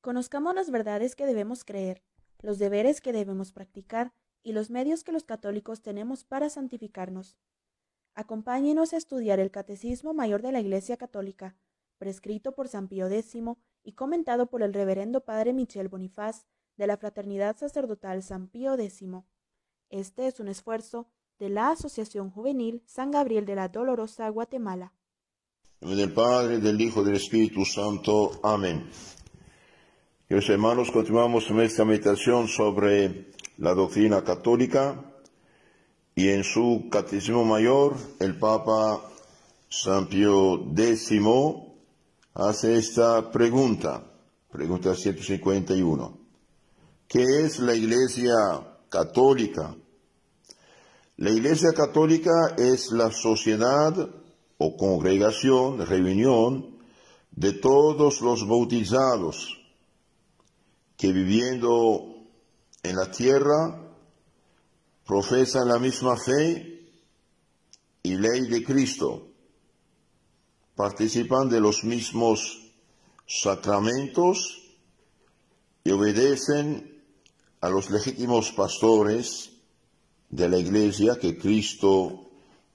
Conozcamos 0.00 0.54
las 0.54 0.70
verdades 0.70 1.14
que 1.14 1.26
debemos 1.26 1.64
creer, 1.64 2.02
los 2.40 2.58
deberes 2.58 3.00
que 3.00 3.12
debemos 3.12 3.52
practicar 3.52 4.12
y 4.42 4.52
los 4.52 4.70
medios 4.70 5.04
que 5.04 5.12
los 5.12 5.24
católicos 5.24 5.82
tenemos 5.82 6.24
para 6.24 6.48
santificarnos. 6.48 7.36
Acompáñenos 8.14 8.92
a 8.92 8.96
estudiar 8.96 9.40
el 9.40 9.50
Catecismo 9.50 10.14
Mayor 10.14 10.40
de 10.42 10.52
la 10.52 10.60
Iglesia 10.60 10.96
Católica, 10.96 11.56
prescrito 11.98 12.52
por 12.52 12.68
San 12.68 12.88
Pío 12.88 13.08
X 13.08 13.34
y 13.82 13.92
comentado 13.92 14.46
por 14.46 14.62
el 14.62 14.72
Reverendo 14.72 15.24
Padre 15.24 15.52
Michel 15.52 15.88
Bonifaz 15.88 16.46
de 16.76 16.86
la 16.86 16.96
Fraternidad 16.96 17.58
Sacerdotal 17.58 18.22
San 18.22 18.48
Pío 18.48 18.74
X. 18.74 19.04
Este 19.90 20.26
es 20.26 20.40
un 20.40 20.48
esfuerzo 20.48 21.08
de 21.38 21.50
la 21.50 21.70
Asociación 21.70 22.30
Juvenil 22.30 22.82
San 22.86 23.10
Gabriel 23.10 23.44
de 23.44 23.54
la 23.54 23.68
Dolorosa, 23.68 24.28
Guatemala. 24.30 24.94
En 25.80 25.88
nombre 25.88 26.06
del 26.06 26.14
Padre, 26.14 26.58
del 26.58 26.80
Hijo 26.80 27.02
y 27.02 27.04
del 27.04 27.16
Espíritu 27.16 27.64
Santo. 27.64 28.40
Amén. 28.42 28.88
Queridos 30.30 30.50
hermanos, 30.50 30.92
continuamos 30.92 31.50
nuestra 31.50 31.84
meditación 31.84 32.46
sobre 32.46 33.32
la 33.58 33.74
doctrina 33.74 34.22
católica 34.22 34.94
y 36.14 36.28
en 36.28 36.44
su 36.44 36.86
Catecismo 36.88 37.44
Mayor 37.44 37.96
el 38.20 38.38
Papa 38.38 39.10
San 39.68 40.06
Pío 40.06 40.68
X 40.72 41.18
hace 42.34 42.76
esta 42.76 43.28
pregunta, 43.32 44.04
pregunta 44.52 44.94
151. 44.94 46.18
¿Qué 47.08 47.24
es 47.24 47.58
la 47.58 47.74
Iglesia 47.74 48.32
católica? 48.88 49.74
La 51.16 51.30
Iglesia 51.30 51.72
católica 51.72 52.54
es 52.56 52.92
la 52.92 53.10
sociedad 53.10 54.08
o 54.58 54.76
congregación, 54.76 55.84
reunión 55.84 56.78
de 57.32 57.52
todos 57.54 58.20
los 58.20 58.46
bautizados 58.46 59.59
que 61.00 61.12
viviendo 61.12 62.14
en 62.82 62.94
la 62.94 63.10
tierra 63.10 63.90
profesan 65.06 65.68
la 65.68 65.78
misma 65.78 66.14
fe 66.18 66.92
y 68.02 68.16
ley 68.16 68.46
de 68.48 68.62
Cristo, 68.62 69.28
participan 70.76 71.48
de 71.48 71.58
los 71.58 71.84
mismos 71.84 72.70
sacramentos 73.26 74.60
y 75.84 75.90
obedecen 75.90 77.02
a 77.62 77.70
los 77.70 77.88
legítimos 77.88 78.52
pastores 78.52 79.52
de 80.28 80.50
la 80.50 80.58
iglesia 80.58 81.18
que 81.18 81.38
Cristo 81.38 82.28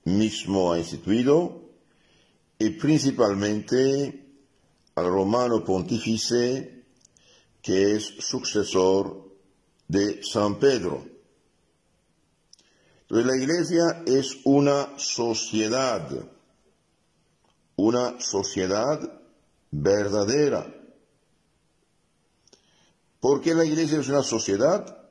mismo 0.05 0.73
ha 0.73 0.79
instituido 0.79 1.61
y 2.57 2.71
principalmente 2.71 4.25
al 4.95 5.05
romano 5.05 5.63
pontífice 5.63 6.74
que 7.65 7.95
es 7.95 8.13
sucesor 8.19 9.27
de 9.87 10.23
San 10.23 10.59
Pedro. 10.59 11.03
Entonces 13.01 13.25
la 13.25 13.35
iglesia 13.35 14.03
es 14.05 14.37
una 14.43 14.99
sociedad, 14.99 16.07
una 17.75 18.21
sociedad 18.21 19.19
verdadera. 19.71 20.71
¿Por 23.19 23.41
qué 23.41 23.55
la 23.55 23.65
iglesia 23.65 23.99
es 23.99 24.09
una 24.09 24.21
sociedad? 24.21 25.09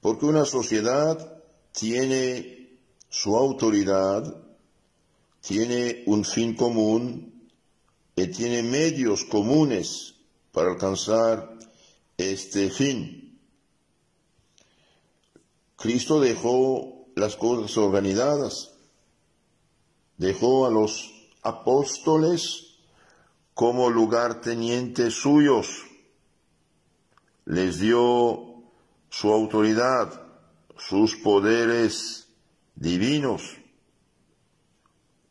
Porque 0.00 0.24
una 0.24 0.44
sociedad 0.44 1.42
tiene 1.72 2.78
su 3.08 3.36
autoridad, 3.36 4.22
tiene 5.40 6.04
un 6.06 6.24
fin 6.24 6.54
común 6.54 7.50
y 8.14 8.28
tiene 8.28 8.62
medios 8.62 9.24
comunes 9.24 10.15
para 10.56 10.70
alcanzar 10.70 11.54
este 12.16 12.70
fin. 12.70 13.38
Cristo 15.76 16.18
dejó 16.18 17.08
las 17.14 17.36
cosas 17.36 17.76
organizadas, 17.76 18.72
dejó 20.16 20.64
a 20.64 20.70
los 20.70 21.12
apóstoles 21.42 22.78
como 23.52 23.90
lugartenientes 23.90 25.12
suyos, 25.12 25.84
les 27.44 27.78
dio 27.78 28.62
su 29.10 29.30
autoridad, 29.30 30.22
sus 30.78 31.16
poderes 31.16 32.28
divinos. 32.76 33.42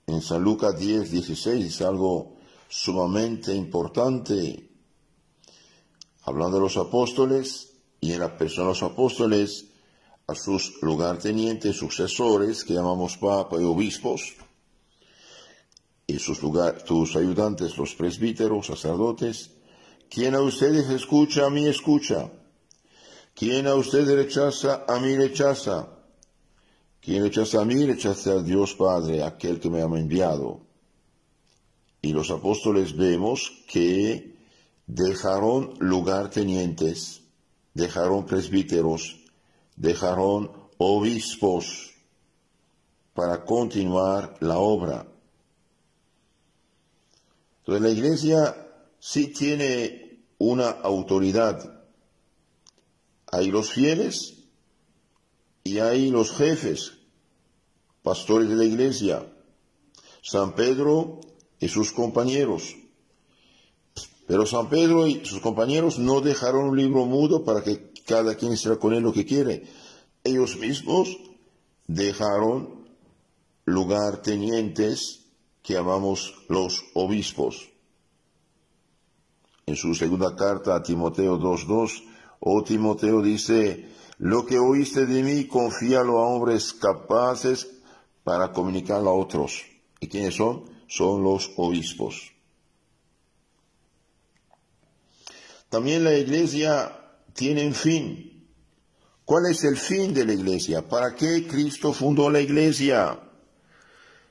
En 0.05 0.21
San 0.21 0.43
Lucas 0.43 0.77
10, 0.77 1.09
16 1.09 1.65
es 1.65 1.81
algo 1.81 2.35
sumamente 2.69 3.55
importante 3.55 4.74
hablando 6.25 6.57
de 6.57 6.63
los 6.63 6.77
apóstoles 6.77 7.73
y 8.01 8.11
en 8.11 8.19
la 8.19 8.37
persona 8.37 8.67
de 8.67 8.73
los 8.73 8.83
apóstoles 8.83 9.65
a 10.27 10.33
sus 10.33 10.81
lugartenientes, 10.81 11.77
sucesores, 11.77 12.63
que 12.63 12.73
llamamos 12.73 13.17
papa 13.17 13.57
y 13.61 13.63
obispos, 13.63 14.33
y 16.07 16.19
sus, 16.19 16.41
lugar, 16.41 16.83
sus 16.85 17.15
ayudantes, 17.15 17.77
los 17.77 17.93
presbíteros, 17.93 18.67
sacerdotes, 18.67 19.51
quien 20.09 20.35
a 20.35 20.41
ustedes 20.41 20.89
escucha, 20.89 21.45
a 21.45 21.49
mí 21.49 21.67
escucha, 21.67 22.31
quien 23.35 23.67
a 23.67 23.75
ustedes 23.75 24.15
rechaza, 24.15 24.85
a 24.87 24.99
mí 24.99 25.15
rechaza, 25.15 25.89
quien 27.01 27.23
rechaza 27.23 27.61
a 27.61 27.65
mí, 27.65 27.85
rechaza 27.85 28.31
a 28.33 28.41
Dios 28.41 28.73
Padre, 28.73 29.23
aquel 29.23 29.59
que 29.59 29.69
me 29.69 29.81
ha 29.81 29.85
enviado. 29.85 30.61
Y 32.01 32.13
los 32.13 32.31
apóstoles 32.31 32.95
vemos 32.95 33.51
que 33.67 34.34
dejaron 34.87 35.73
lugartenientes, 35.79 37.21
dejaron 37.73 38.25
presbíteros, 38.25 39.17
dejaron 39.75 40.51
obispos 40.77 41.93
para 43.13 43.45
continuar 43.45 44.35
la 44.41 44.57
obra. 44.57 45.07
Entonces 47.59 47.81
la 47.81 47.89
iglesia 47.89 48.67
sí 48.99 49.27
tiene 49.27 50.19
una 50.37 50.69
autoridad. 50.69 51.83
Hay 53.31 53.49
los 53.49 53.71
fieles 53.71 54.43
y 55.63 55.79
hay 55.79 56.11
los 56.11 56.31
jefes, 56.31 56.93
pastores 58.03 58.49
de 58.49 58.55
la 58.55 58.65
iglesia, 58.65 59.25
San 60.21 60.53
Pedro 60.53 61.21
y 61.59 61.67
sus 61.69 61.91
compañeros. 61.91 62.75
Pero 64.27 64.45
San 64.45 64.69
Pedro 64.69 65.07
y 65.07 65.23
sus 65.25 65.39
compañeros 65.39 65.99
no 65.99 66.21
dejaron 66.21 66.69
un 66.69 66.77
libro 66.77 67.05
mudo 67.05 67.43
para 67.43 67.63
que 67.63 67.91
cada 68.05 68.35
quien 68.35 68.53
hiciera 68.53 68.77
con 68.77 68.93
él 68.93 69.03
lo 69.03 69.13
que 69.13 69.25
quiere. 69.25 69.63
Ellos 70.23 70.57
mismos 70.57 71.17
dejaron 71.87 72.87
lugar 73.65 74.21
tenientes 74.21 75.25
que 75.61 75.73
llamamos 75.73 76.33
los 76.47 76.83
obispos. 76.93 77.69
En 79.65 79.75
su 79.75 79.95
segunda 79.95 80.35
carta 80.35 80.75
a 80.75 80.83
Timoteo 80.83 81.39
2.2, 81.39 82.03
o 82.39 82.63
Timoteo 82.63 83.21
dice, 83.21 83.89
lo 84.19 84.45
que 84.45 84.59
oíste 84.59 85.07
de 85.07 85.23
mí, 85.23 85.45
confíalo 85.45 86.19
a 86.19 86.27
hombres 86.27 86.73
capaces 86.73 87.67
para 88.23 88.51
comunicarlo 88.51 89.09
a 89.09 89.13
otros. 89.13 89.63
¿Y 89.99 90.07
quiénes 90.07 90.35
son? 90.35 90.65
Son 90.87 91.23
los 91.23 91.51
obispos. 91.57 92.34
También 95.75 96.05
la 96.05 96.13
iglesia 96.13 96.89
tiene 97.33 97.67
un 97.67 97.73
fin. 97.73 98.47
¿Cuál 99.25 99.47
es 99.47 99.61
el 99.65 99.75
fin 99.75 100.13
de 100.13 100.23
la 100.23 100.31
iglesia? 100.31 100.87
¿Para 100.87 101.13
qué 101.15 101.45
Cristo 101.45 101.91
fundó 101.91 102.29
la 102.29 102.39
iglesia? 102.39 103.19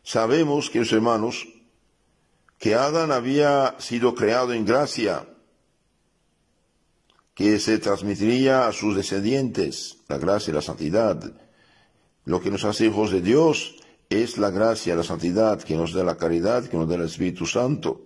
Sabemos, 0.03 0.71
que 0.71 0.79
los 0.79 0.91
hermanos, 0.91 1.47
que 2.57 2.75
Adán 2.75 3.13
había 3.13 3.75
sido 3.79 4.15
creado 4.15 4.55
en 4.55 4.65
gracia, 4.65 5.29
que 7.35 7.61
se 7.61 7.79
transmitiría 7.79 8.67
a 8.67 8.73
sus 8.73 8.97
descendientes, 8.97 9.99
la 10.09 10.17
gracia 10.17 10.51
y 10.51 10.55
la 10.55 10.63
santidad. 10.63 11.31
Lo 12.25 12.41
que 12.41 12.51
nos 12.51 12.65
hace 12.65 12.87
hijos 12.87 13.11
de 13.11 13.21
Dios 13.21 13.77
es 14.09 14.39
la 14.39 14.49
gracia, 14.49 14.97
la 14.97 15.05
santidad, 15.05 15.63
que 15.63 15.77
nos 15.77 15.93
da 15.93 16.05
la 16.05 16.17
caridad, 16.17 16.65
que 16.65 16.79
nos 16.79 16.89
da 16.89 16.95
el 16.95 17.03
Espíritu 17.03 17.45
Santo. 17.45 18.01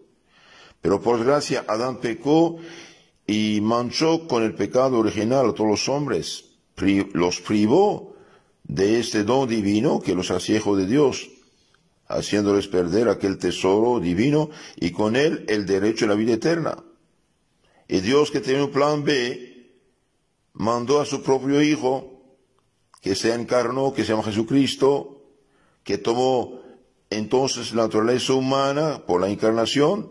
Pero 0.80 1.00
por 1.00 1.24
gracia 1.24 1.64
Adán 1.68 2.00
pecó 2.00 2.58
y 3.28 3.60
manchó 3.60 4.26
con 4.26 4.42
el 4.42 4.54
pecado 4.54 4.98
original 4.98 5.50
a 5.50 5.52
todos 5.52 5.68
los 5.68 5.88
hombres, 5.90 6.46
los 7.12 7.42
privó 7.42 8.16
de 8.64 8.98
este 9.00 9.22
don 9.22 9.46
divino 9.46 10.00
que 10.00 10.14
los 10.14 10.30
hacía 10.30 10.60
de 10.60 10.86
Dios, 10.86 11.28
haciéndoles 12.06 12.68
perder 12.68 13.10
aquel 13.10 13.36
tesoro 13.36 14.00
divino 14.00 14.48
y 14.76 14.92
con 14.92 15.14
él 15.14 15.44
el 15.48 15.66
derecho 15.66 16.06
a 16.06 16.08
la 16.08 16.14
vida 16.14 16.32
eterna. 16.32 16.82
Y 17.86 18.00
Dios 18.00 18.30
que 18.30 18.40
tiene 18.40 18.62
un 18.62 18.70
plan 18.70 19.04
B, 19.04 19.74
mandó 20.54 20.98
a 20.98 21.04
su 21.04 21.22
propio 21.22 21.60
Hijo, 21.60 22.22
que 23.02 23.14
se 23.14 23.34
encarnó, 23.34 23.92
que 23.92 24.04
se 24.04 24.12
llama 24.12 24.24
Jesucristo, 24.24 25.22
que 25.84 25.98
tomó 25.98 26.62
entonces 27.10 27.74
la 27.74 27.82
naturaleza 27.82 28.32
humana 28.32 29.04
por 29.06 29.20
la 29.20 29.28
encarnación 29.28 30.10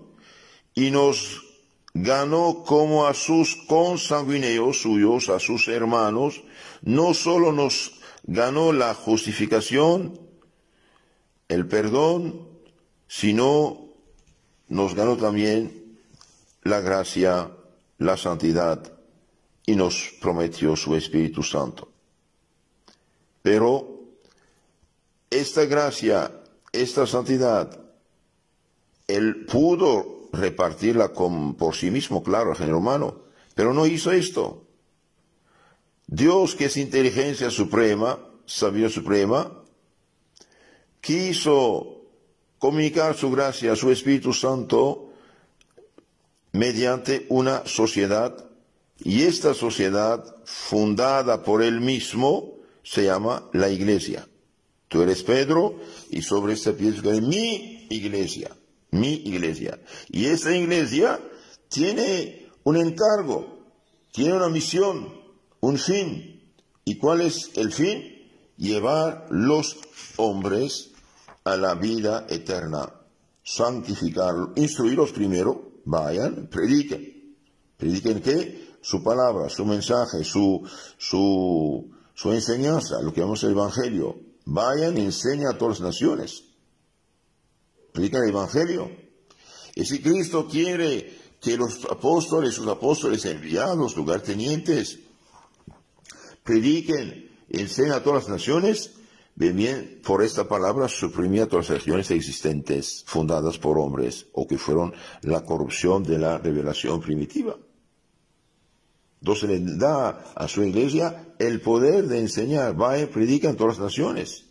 y 0.75 0.91
nos 0.91 1.46
ganó 1.93 2.63
como 2.63 3.07
a 3.07 3.13
sus 3.13 3.55
consanguíneos 3.55 4.81
suyos, 4.81 5.29
a 5.29 5.39
sus 5.39 5.67
hermanos, 5.67 6.43
no 6.81 7.13
solo 7.13 7.51
nos 7.51 7.99
ganó 8.23 8.73
la 8.73 8.93
justificación, 8.93 10.19
el 11.47 11.67
perdón, 11.67 12.47
sino 13.07 13.87
nos 14.67 14.95
ganó 14.95 15.17
también 15.17 15.97
la 16.63 16.81
gracia, 16.81 17.51
la 17.97 18.17
santidad 18.17 18.91
y 19.65 19.75
nos 19.75 20.13
prometió 20.21 20.75
su 20.75 20.95
Espíritu 20.95 21.41
Santo. 21.41 21.89
Pero 23.41 24.01
esta 25.29 25.65
gracia, 25.65 26.31
esta 26.71 27.07
santidad, 27.07 27.79
él 29.07 29.45
pudo 29.45 30.16
repartirla 30.33 31.13
por 31.13 31.75
sí 31.75 31.91
mismo, 31.91 32.24
claro, 32.24 32.51
al 32.51 32.57
género 32.57 32.79
humano, 32.79 33.21
pero 33.56 33.74
no 33.74 33.85
hizo 33.85 34.12
esto. 34.12 34.63
Dios, 36.07 36.56
que 36.56 36.65
es 36.65 36.77
inteligencia 36.77 37.50
suprema, 37.50 38.19
sabiduría 38.45 38.89
suprema, 38.89 39.63
quiso 41.01 41.97
comunicar 42.59 43.15
su 43.15 43.29
gracia 43.31 43.75
su 43.75 43.91
Espíritu 43.91 44.33
Santo 44.33 45.12
mediante 46.53 47.25
una 47.30 47.65
sociedad 47.65 48.50
y 49.00 49.23
esta 49.23 49.53
sociedad 49.53 50.35
fundada 50.45 51.44
por 51.44 51.62
él 51.62 51.81
mismo 51.81 52.56
se 52.83 53.03
llama 53.03 53.47
la 53.53 53.69
iglesia. 53.69 54.27
Tú 54.88 55.01
eres 55.01 55.21
Pedro 55.23 55.75
y 56.09 56.21
sobre 56.21 56.53
esta 56.53 56.73
piedra 56.73 57.12
mi 57.21 57.85
iglesia, 57.89 58.56
mi 58.91 59.13
iglesia. 59.13 59.79
Y 60.09 60.25
esta 60.25 60.55
iglesia 60.55 61.19
tiene 61.69 62.49
un 62.63 62.77
encargo, 62.77 63.59
tiene 64.11 64.33
una 64.33 64.49
misión, 64.49 65.13
un 65.59 65.77
fin. 65.77 66.53
¿Y 66.85 66.97
cuál 66.97 67.21
es 67.21 67.51
el 67.55 67.71
fin? 67.71 68.03
Llevar 68.57 69.27
los 69.29 69.77
hombres 70.17 70.91
a 71.43 71.57
la 71.57 71.75
vida 71.75 72.25
eterna, 72.29 72.91
santificarlos, 73.43 74.49
instruirlos 74.55 75.11
primero, 75.11 75.81
vayan, 75.85 76.47
prediquen. 76.47 77.35
¿Prediquen 77.77 78.21
qué? 78.21 78.67
Su 78.81 79.03
palabra, 79.03 79.49
su 79.49 79.65
mensaje, 79.65 80.23
su, 80.23 80.63
su, 80.97 81.91
su 82.13 82.31
enseñanza, 82.31 83.01
lo 83.01 83.13
que 83.13 83.21
llamamos 83.21 83.43
el 83.43 83.51
Evangelio. 83.51 84.15
Vayan 84.45 84.97
y 84.97 85.01
enseñen 85.01 85.47
a 85.47 85.57
todas 85.57 85.79
las 85.79 85.89
naciones. 85.89 86.46
Predican 87.97 88.25
el 88.25 88.29
Evangelio. 88.29 88.91
Y 89.73 89.83
si 89.83 90.03
Cristo 90.03 90.47
quiere 90.47 91.17
que 91.41 91.57
los 91.57 91.83
apóstoles, 91.85 92.53
sus 92.53 92.67
apóstoles 92.67 93.25
enviados, 93.25 93.97
lugartenientes, 93.97 94.99
prediquen, 96.44 97.31
enseñen 97.49 97.94
a 97.94 98.03
todas 98.03 98.25
las 98.25 98.29
naciones, 98.29 98.91
bien, 99.35 99.99
por 100.05 100.21
esta 100.21 100.47
palabra 100.47 100.88
suprimía 100.88 101.47
todas 101.47 101.71
las 101.71 101.79
naciones 101.79 102.11
existentes 102.11 103.03
fundadas 103.07 103.57
por 103.57 103.79
hombres 103.79 104.27
o 104.33 104.45
que 104.45 104.59
fueron 104.59 104.94
la 105.23 105.44
corrupción 105.44 106.03
de 106.03 106.19
la 106.19 106.38
revelación 106.38 107.01
primitiva. 107.01 107.57
Entonces 109.21 109.49
le 109.49 109.75
da 109.75 110.09
a 110.35 110.47
su 110.47 110.63
iglesia 110.63 111.33
el 111.39 111.61
poder 111.61 112.05
de 112.05 112.19
enseñar, 112.19 112.75
vayan, 112.75 113.07
predican 113.07 113.55
todas 113.55 113.79
las 113.79 113.85
naciones. 113.85 114.44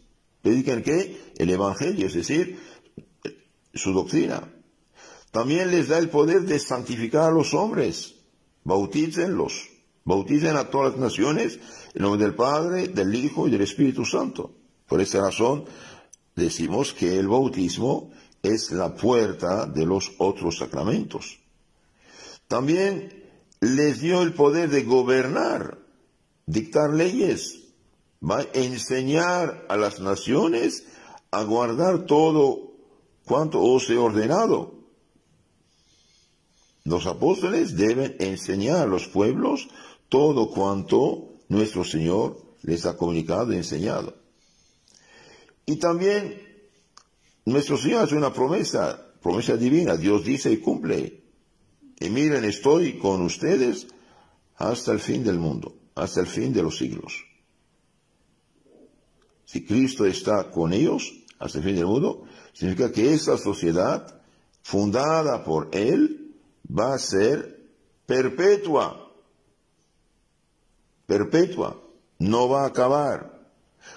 ¿Predican 0.42 0.82
qué? 0.82 1.32
El 1.38 1.50
Evangelio, 1.50 2.06
es 2.06 2.14
decir, 2.14 2.58
su 3.76 3.92
doctrina. 3.92 4.42
También 5.30 5.70
les 5.70 5.88
da 5.88 5.98
el 5.98 6.08
poder 6.08 6.42
de 6.42 6.58
santificar 6.58 7.24
a 7.30 7.34
los 7.34 7.54
hombres. 7.54 8.14
Bautícenlos. 8.64 9.68
Bauticen 10.04 10.56
a 10.56 10.70
todas 10.70 10.92
las 10.92 11.00
naciones 11.00 11.58
en 11.94 12.02
nombre 12.02 12.24
del 12.24 12.34
Padre, 12.34 12.88
del 12.88 13.14
Hijo 13.14 13.48
y 13.48 13.50
del 13.50 13.62
Espíritu 13.62 14.04
Santo. 14.04 14.52
Por 14.86 15.00
esta 15.00 15.20
razón 15.20 15.64
decimos 16.34 16.92
que 16.94 17.18
el 17.18 17.26
bautismo 17.26 18.12
es 18.42 18.70
la 18.70 18.94
puerta 18.94 19.66
de 19.66 19.84
los 19.84 20.12
otros 20.18 20.58
sacramentos. 20.58 21.40
También 22.46 23.24
les 23.60 24.00
dio 24.00 24.22
el 24.22 24.32
poder 24.32 24.70
de 24.70 24.84
gobernar, 24.84 25.78
dictar 26.46 26.90
leyes, 26.90 27.64
enseñar 28.54 29.66
a 29.68 29.76
las 29.76 30.00
naciones 30.00 30.84
a 31.30 31.42
guardar 31.42 32.06
todo 32.06 32.75
cuanto 33.26 33.60
os 33.60 33.90
he 33.90 33.96
ordenado. 33.98 34.72
Los 36.84 37.06
apóstoles 37.06 37.76
deben 37.76 38.14
enseñar 38.20 38.78
a 38.82 38.86
los 38.86 39.08
pueblos 39.08 39.68
todo 40.08 40.50
cuanto 40.50 41.34
nuestro 41.48 41.82
Señor 41.84 42.40
les 42.62 42.86
ha 42.86 42.96
comunicado 42.96 43.52
y 43.52 43.56
enseñado. 43.56 44.14
Y 45.66 45.76
también 45.76 46.40
nuestro 47.44 47.76
Señor 47.76 48.04
hace 48.04 48.14
una 48.14 48.32
promesa, 48.32 49.12
promesa 49.20 49.56
divina. 49.56 49.96
Dios 49.96 50.24
dice 50.24 50.52
y 50.52 50.58
cumple. 50.58 51.24
Y 51.98 52.08
miren, 52.08 52.44
estoy 52.44 52.98
con 52.98 53.22
ustedes 53.22 53.88
hasta 54.54 54.92
el 54.92 55.00
fin 55.00 55.24
del 55.24 55.40
mundo, 55.40 55.74
hasta 55.96 56.20
el 56.20 56.28
fin 56.28 56.52
de 56.52 56.62
los 56.62 56.78
siglos. 56.78 57.24
Si 59.44 59.64
Cristo 59.64 60.06
está 60.06 60.50
con 60.52 60.72
ellos 60.72 61.12
hasta 61.40 61.58
el 61.58 61.64
fin 61.64 61.74
del 61.74 61.86
mundo, 61.86 62.24
significa 62.56 62.90
que 62.90 63.12
esa 63.12 63.36
sociedad 63.36 64.18
fundada 64.62 65.44
por 65.44 65.68
Él 65.72 66.34
va 66.66 66.94
a 66.94 66.98
ser 66.98 67.60
perpetua. 68.06 69.12
Perpetua. 71.06 71.82
No 72.18 72.48
va 72.48 72.64
a 72.64 72.68
acabar. 72.68 73.36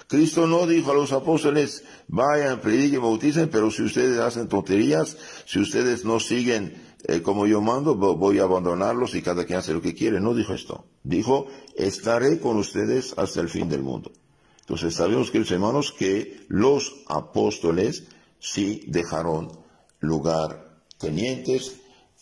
Cristo 0.06 0.46
no 0.46 0.66
dijo 0.66 0.90
a 0.90 0.94
los 0.94 1.10
apóstoles, 1.12 1.84
vayan, 2.06 2.60
prediquen, 2.60 3.00
bauticen, 3.00 3.48
pero 3.48 3.70
si 3.70 3.82
ustedes 3.82 4.18
hacen 4.18 4.46
tonterías, 4.46 5.16
si 5.46 5.58
ustedes 5.58 6.04
no 6.04 6.20
siguen 6.20 6.74
eh, 7.04 7.22
como 7.22 7.46
yo 7.46 7.62
mando, 7.62 7.94
voy 7.94 8.38
a 8.40 8.42
abandonarlos 8.42 9.14
y 9.14 9.22
cada 9.22 9.46
quien 9.46 9.58
hace 9.58 9.72
lo 9.72 9.80
que 9.80 9.94
quiere. 9.94 10.20
No 10.20 10.34
dijo 10.34 10.52
esto. 10.52 10.84
Dijo, 11.02 11.46
estaré 11.74 12.38
con 12.40 12.58
ustedes 12.58 13.14
hasta 13.16 13.40
el 13.40 13.48
fin 13.48 13.70
del 13.70 13.82
mundo. 13.82 14.12
Entonces 14.60 14.94
sabemos, 14.94 15.30
queridos 15.30 15.50
hermanos, 15.50 15.92
que 15.92 16.44
los 16.48 17.02
apóstoles 17.08 18.04
sí 18.40 18.84
dejaron 18.88 19.52
lugar 20.00 20.82
tenientes, 20.98 21.76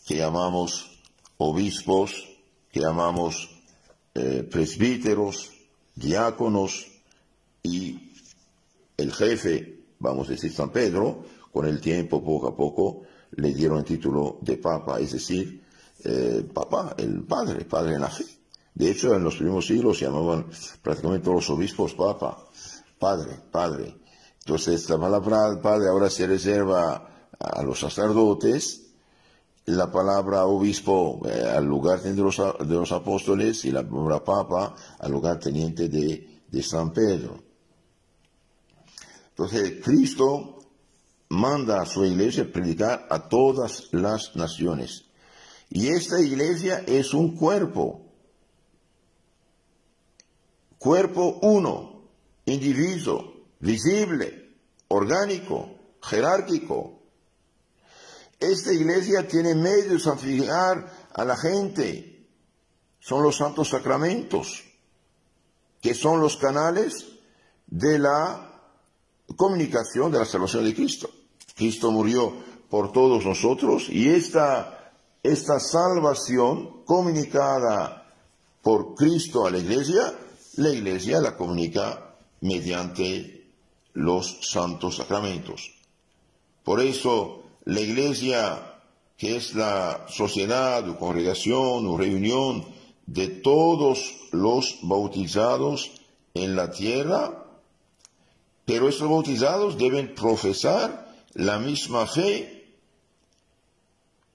que 0.05 0.17
llamamos 0.17 0.99
obispos, 1.37 2.27
que 2.71 2.81
llamamos 2.81 3.49
eh, 4.15 4.47
presbíteros, 4.49 5.51
diáconos 5.95 6.87
y 7.63 8.13
el 8.97 9.13
jefe, 9.13 9.79
vamos 9.99 10.27
a 10.27 10.31
decir 10.31 10.51
San 10.51 10.71
Pedro, 10.71 11.23
con 11.51 11.65
el 11.65 11.79
tiempo, 11.79 12.23
poco 12.23 12.47
a 12.47 12.55
poco, 12.55 13.03
le 13.31 13.53
dieron 13.53 13.79
el 13.79 13.85
título 13.85 14.39
de 14.41 14.57
papa, 14.57 14.99
es 14.99 15.13
decir, 15.13 15.63
eh, 16.03 16.47
papa, 16.53 16.95
el 16.97 17.23
padre, 17.23 17.65
padre 17.65 17.95
en 17.95 18.01
la 18.01 18.09
fe. 18.09 18.25
De 18.73 18.91
hecho, 18.91 19.13
en 19.13 19.23
los 19.23 19.35
primeros 19.35 19.65
siglos 19.65 19.97
se 19.97 20.05
llamaban 20.05 20.47
prácticamente 20.81 21.25
todos 21.25 21.47
los 21.47 21.49
obispos 21.49 21.93
papa, 21.93 22.47
padre, 22.97 23.37
padre. 23.51 23.95
Entonces, 24.49 24.89
la 24.89 24.97
palabra 24.97 25.61
padre 25.61 25.89
ahora 25.89 26.09
se 26.09 26.25
reserva 26.25 27.27
a 27.39 27.61
los 27.61 27.79
sacerdotes, 27.79 28.81
la 29.65 29.91
palabra 29.91 30.47
obispo 30.47 31.21
eh, 31.23 31.43
al 31.55 31.65
lugar 31.65 32.01
de 32.01 32.15
los, 32.15 32.37
de 32.37 32.73
los 32.73 32.91
apóstoles 32.91 33.63
y 33.65 33.71
la 33.71 33.87
palabra 33.87 34.23
papa 34.23 34.73
al 34.97 35.11
lugar 35.11 35.37
teniente 35.37 35.87
de, 35.87 36.41
de 36.47 36.63
San 36.63 36.91
Pedro. 36.91 37.43
Entonces, 39.29 39.83
Cristo 39.83 40.57
manda 41.29 41.83
a 41.83 41.85
su 41.85 42.03
iglesia 42.03 42.51
predicar 42.51 43.05
a 43.07 43.29
todas 43.29 43.89
las 43.91 44.35
naciones. 44.35 45.05
Y 45.69 45.89
esta 45.89 46.19
iglesia 46.19 46.83
es 46.87 47.13
un 47.13 47.35
cuerpo 47.35 48.01
cuerpo 50.79 51.37
uno, 51.43 52.09
individuo, 52.45 53.35
visible, 53.59 54.38
orgánico, 54.89 55.69
jerárquico. 56.01 56.99
Esta 58.39 58.73
iglesia 58.73 59.27
tiene 59.27 59.55
medios 59.55 59.89
de 59.89 59.99
santificar 59.99 61.09
a 61.13 61.25
la 61.25 61.37
gente. 61.37 62.27
Son 62.99 63.23
los 63.23 63.37
santos 63.37 63.69
sacramentos, 63.69 64.63
que 65.81 65.93
son 65.93 66.21
los 66.21 66.37
canales 66.37 67.05
de 67.67 67.99
la 67.99 68.61
comunicación 69.35 70.11
de 70.11 70.19
la 70.19 70.25
salvación 70.25 70.65
de 70.65 70.75
Cristo. 70.75 71.09
Cristo 71.55 71.91
murió 71.91 72.33
por 72.69 72.91
todos 72.91 73.25
nosotros 73.25 73.87
y 73.89 74.09
esta, 74.09 74.93
esta 75.23 75.59
salvación 75.59 76.83
comunicada 76.85 78.13
por 78.61 78.95
Cristo 78.95 79.45
a 79.45 79.51
la 79.51 79.57
iglesia 79.57 80.13
la 80.59 80.69
Iglesia 80.69 81.21
la 81.21 81.37
comunica 81.37 82.15
mediante 82.41 83.38
los 83.99 84.37
santos 84.41 84.95
sacramentos. 84.95 85.71
Por 86.63 86.81
eso 86.81 87.43
la 87.65 87.81
Iglesia 87.81 88.69
que 89.19 89.35
es 89.35 89.53
la 89.53 90.05
sociedad 90.07 90.87
o 90.87 90.97
congregación 90.97 91.85
o 91.85 91.97
reunión 91.97 92.63
de 93.05 93.27
todos 93.27 94.15
los 94.31 94.79
bautizados 94.81 95.91
en 96.33 96.55
la 96.55 96.71
tierra, 96.71 97.45
pero 98.63 98.87
estos 98.87 99.09
bautizados 99.09 99.77
deben 99.77 100.15
profesar 100.15 101.13
la 101.33 101.59
misma 101.59 102.07
fe, 102.07 102.71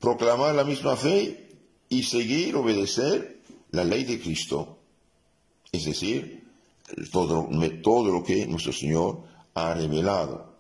proclamar 0.00 0.54
la 0.54 0.64
misma 0.64 0.97
fe 0.97 1.49
y 1.88 2.02
seguir, 2.02 2.54
obedecer 2.54 3.40
la 3.71 3.85
ley 3.85 4.04
de 4.04 4.21
Cristo, 4.21 4.76
es 5.73 5.87
decir, 5.87 6.44
todo, 7.11 7.49
todo 7.83 8.12
lo 8.12 8.23
que 8.23 8.47
nuestro 8.47 8.75
Señor 8.75 9.23
ha 9.54 9.75
revelado. 9.75 10.54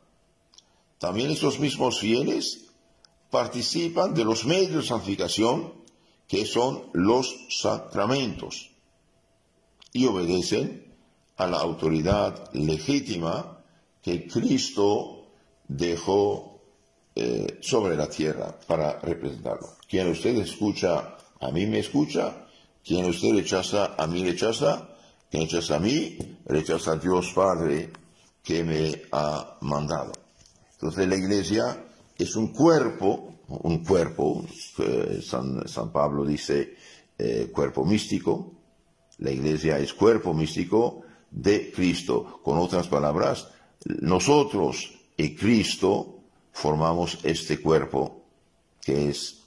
También 0.98 1.30
estos 1.30 1.58
mismos 1.58 1.98
fieles 1.98 2.66
participan 3.30 4.14
de 4.14 4.24
los 4.24 4.44
medios 4.44 4.82
de 4.82 4.88
santificación, 4.88 5.74
que 6.28 6.46
son 6.46 6.84
los 6.92 7.34
sacramentos, 7.50 8.70
y 9.92 10.06
obedecen 10.06 10.94
a 11.36 11.46
la 11.46 11.58
autoridad 11.58 12.50
legítima 12.54 13.58
que 14.02 14.26
Cristo 14.28 15.26
dejó 15.66 16.60
eh, 17.16 17.58
sobre 17.60 17.96
la 17.96 18.08
tierra 18.08 18.56
para 18.66 19.00
representarlo. 19.00 19.76
Quien 19.88 20.10
usted 20.10 20.36
escucha, 20.36 21.16
a 21.40 21.50
mí 21.50 21.66
me 21.66 21.80
escucha, 21.80 22.46
quien 22.84 23.06
usted 23.06 23.34
rechaza, 23.34 23.94
a 23.96 24.06
mí 24.06 24.24
rechaza, 24.24 24.88
quien 25.30 25.44
rechaza 25.44 25.76
a 25.76 25.80
mí, 25.80 26.18
rechaza 26.46 26.92
a 26.92 26.96
Dios 26.96 27.32
Padre 27.34 27.90
que 28.44 28.62
me 28.62 29.02
ha 29.10 29.56
mandado. 29.62 30.12
Entonces 30.72 31.08
la 31.08 31.16
iglesia 31.16 31.84
es 32.16 32.36
un 32.36 32.48
cuerpo, 32.48 33.34
un 33.48 33.82
cuerpo, 33.82 34.44
San, 35.22 35.90
Pablo 35.90 36.24
dice 36.24 36.76
eh, 37.18 37.50
cuerpo 37.52 37.84
místico, 37.84 38.52
la 39.18 39.30
iglesia 39.30 39.78
es 39.78 39.94
cuerpo 39.94 40.34
místico 40.34 41.02
de 41.30 41.72
Cristo. 41.72 42.40
Con 42.42 42.58
otras 42.58 42.86
palabras, 42.88 43.48
nosotros 43.84 44.92
y 45.16 45.34
Cristo 45.34 46.20
formamos 46.52 47.18
este 47.22 47.60
cuerpo 47.60 48.24
que 48.82 49.08
es 49.08 49.42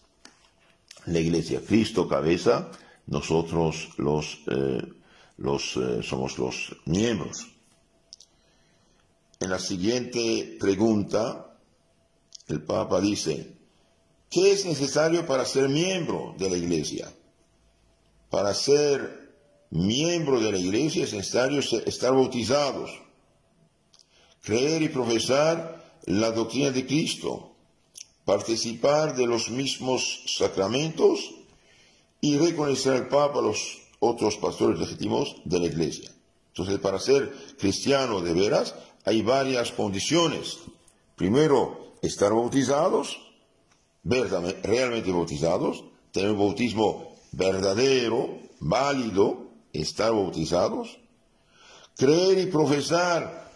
la 1.06 1.20
iglesia. 1.20 1.62
Cristo 1.66 2.08
cabeza, 2.08 2.72
nosotros 3.06 3.89
los, 3.98 4.39
eh, 4.48 4.82
los 5.38 5.77
eh, 5.77 6.01
somos 6.01 6.38
los 6.39 6.75
miembros. 6.86 7.57
En 9.39 9.51
la 9.51 9.60
siguiente 9.60 10.58
pregunta, 10.60 11.56
el 12.48 12.63
Papa 12.63 13.00
dice, 13.00 13.56
¿qué 14.32 14.51
es 14.51 14.65
necesario 14.65 15.27
para 15.27 15.46
ser 15.46 15.70
miembro 15.70 16.34
de 16.39 16.50
la 16.50 16.58
Iglesia? 16.58 17.13
Para 18.32 18.53
ser 18.56 19.32
miembro 19.70 20.39
de 20.39 20.51
la 20.51 20.58
Iglesia 20.58 21.03
es 21.03 21.13
necesario 21.13 21.60
estar 21.60 22.13
bautizados, 22.13 22.89
creer 24.41 24.82
y 24.82 24.89
profesar 24.89 25.86
la 26.06 26.32
doctrina 26.32 26.72
de 26.72 26.88
Cristo, 26.88 27.51
participar 28.25 29.15
de 29.15 29.27
los 29.27 29.50
mismos 29.50 30.24
sacramentos 30.25 31.32
y 32.22 32.38
reconocer 32.38 32.94
al 32.94 33.08
Papa 33.08 33.39
a 33.39 33.44
los 33.44 33.77
otros 34.00 34.38
pastores 34.38 34.79
legítimos 34.79 35.36
de 35.46 35.60
la 35.60 35.65
Iglesia. 35.67 36.12
Entonces, 36.50 36.79
para 36.79 37.00
ser 37.00 37.32
cristiano 37.60 38.22
de 38.22 38.34
veras, 38.34 38.74
hay 39.08 39.22
varias 39.22 39.72
condiciones. 39.72 40.58
Primero, 41.16 41.96
estar 42.02 42.34
bautizados, 42.34 43.18
realmente 44.04 45.14
bautizados, 45.14 45.86
tener 46.12 46.32
un 46.32 46.40
bautismo 46.40 47.16
verdadero, 47.32 48.38
válido, 48.60 49.48
estar 49.72 50.12
bautizados, 50.12 51.00
creer 51.96 52.38
y 52.38 52.46
profesar 52.48 53.50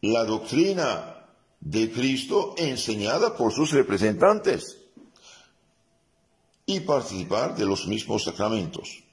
la 0.00 0.24
doctrina 0.24 1.26
de 1.60 1.92
Cristo 1.92 2.54
enseñada 2.56 3.36
por 3.36 3.52
sus 3.52 3.72
representantes 3.72 4.78
y 6.64 6.80
participar 6.80 7.54
de 7.54 7.66
los 7.66 7.86
mismos 7.86 8.24
sacramentos. 8.24 9.04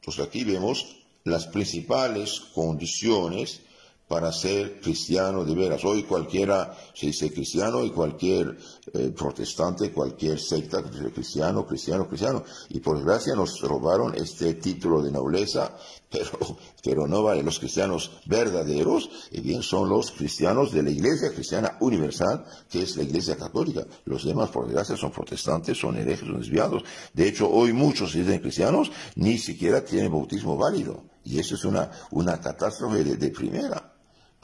Entonces 0.00 0.24
aquí 0.24 0.42
vemos 0.42 0.96
las 1.24 1.48
principales 1.48 2.40
condiciones 2.54 3.60
para 4.08 4.32
ser 4.32 4.80
cristiano 4.80 5.44
de 5.44 5.54
veras. 5.54 5.84
Hoy 5.84 6.02
cualquiera 6.02 6.76
se 6.94 7.06
dice 7.06 7.32
cristiano 7.32 7.84
y 7.84 7.90
cualquier 7.90 8.56
eh, 8.92 9.12
protestante, 9.16 9.92
cualquier 9.92 10.38
secta 10.38 10.82
dice 10.82 11.10
cristiano, 11.10 11.66
cristiano, 11.66 12.06
cristiano. 12.06 12.44
Y 12.68 12.80
por 12.80 12.96
desgracia 12.96 13.34
nos 13.34 13.60
robaron 13.62 14.14
este 14.14 14.54
título 14.54 15.02
de 15.02 15.10
nobleza, 15.10 15.76
pero, 16.10 16.38
pero 16.82 17.06
no 17.06 17.22
vale. 17.22 17.42
Los 17.42 17.58
cristianos 17.58 18.10
verdaderos, 18.26 19.08
y 19.30 19.40
bien 19.40 19.62
son 19.62 19.88
los 19.88 20.10
cristianos 20.10 20.72
de 20.72 20.82
la 20.82 20.90
Iglesia 20.90 21.32
Cristiana 21.32 21.78
Universal, 21.80 22.44
que 22.68 22.82
es 22.82 22.96
la 22.96 23.04
Iglesia 23.04 23.36
Católica. 23.36 23.86
Los 24.04 24.24
demás, 24.24 24.50
por 24.50 24.66
desgracia, 24.66 24.96
son 24.96 25.12
protestantes, 25.12 25.78
son 25.78 25.96
herejes, 25.96 26.26
son 26.26 26.40
desviados. 26.40 26.82
De 27.12 27.26
hecho, 27.26 27.50
hoy 27.50 27.72
muchos 27.72 28.12
dicen 28.12 28.40
cristianos 28.40 28.92
ni 29.16 29.38
siquiera 29.38 29.84
tienen 29.84 30.12
bautismo 30.12 30.56
válido. 30.56 31.13
Y 31.24 31.38
eso 31.38 31.54
es 31.54 31.64
una, 31.64 31.90
una 32.10 32.40
catástrofe 32.40 33.02
de 33.04 33.30
primera. 33.30 33.94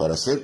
Para 0.00 0.16
ser, 0.16 0.42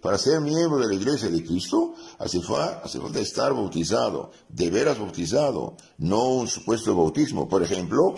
para 0.00 0.16
ser 0.16 0.40
miembro 0.40 0.78
de 0.78 0.86
la 0.86 0.94
iglesia 0.94 1.28
de 1.28 1.44
Cristo, 1.44 1.94
hace, 2.20 2.40
hace 2.84 3.00
falta 3.00 3.18
estar 3.18 3.52
bautizado, 3.52 4.30
de 4.48 4.70
veras 4.70 4.96
bautizado, 4.96 5.76
no 5.98 6.28
un 6.28 6.46
supuesto 6.46 6.94
bautismo. 6.94 7.48
Por 7.48 7.64
ejemplo, 7.64 8.14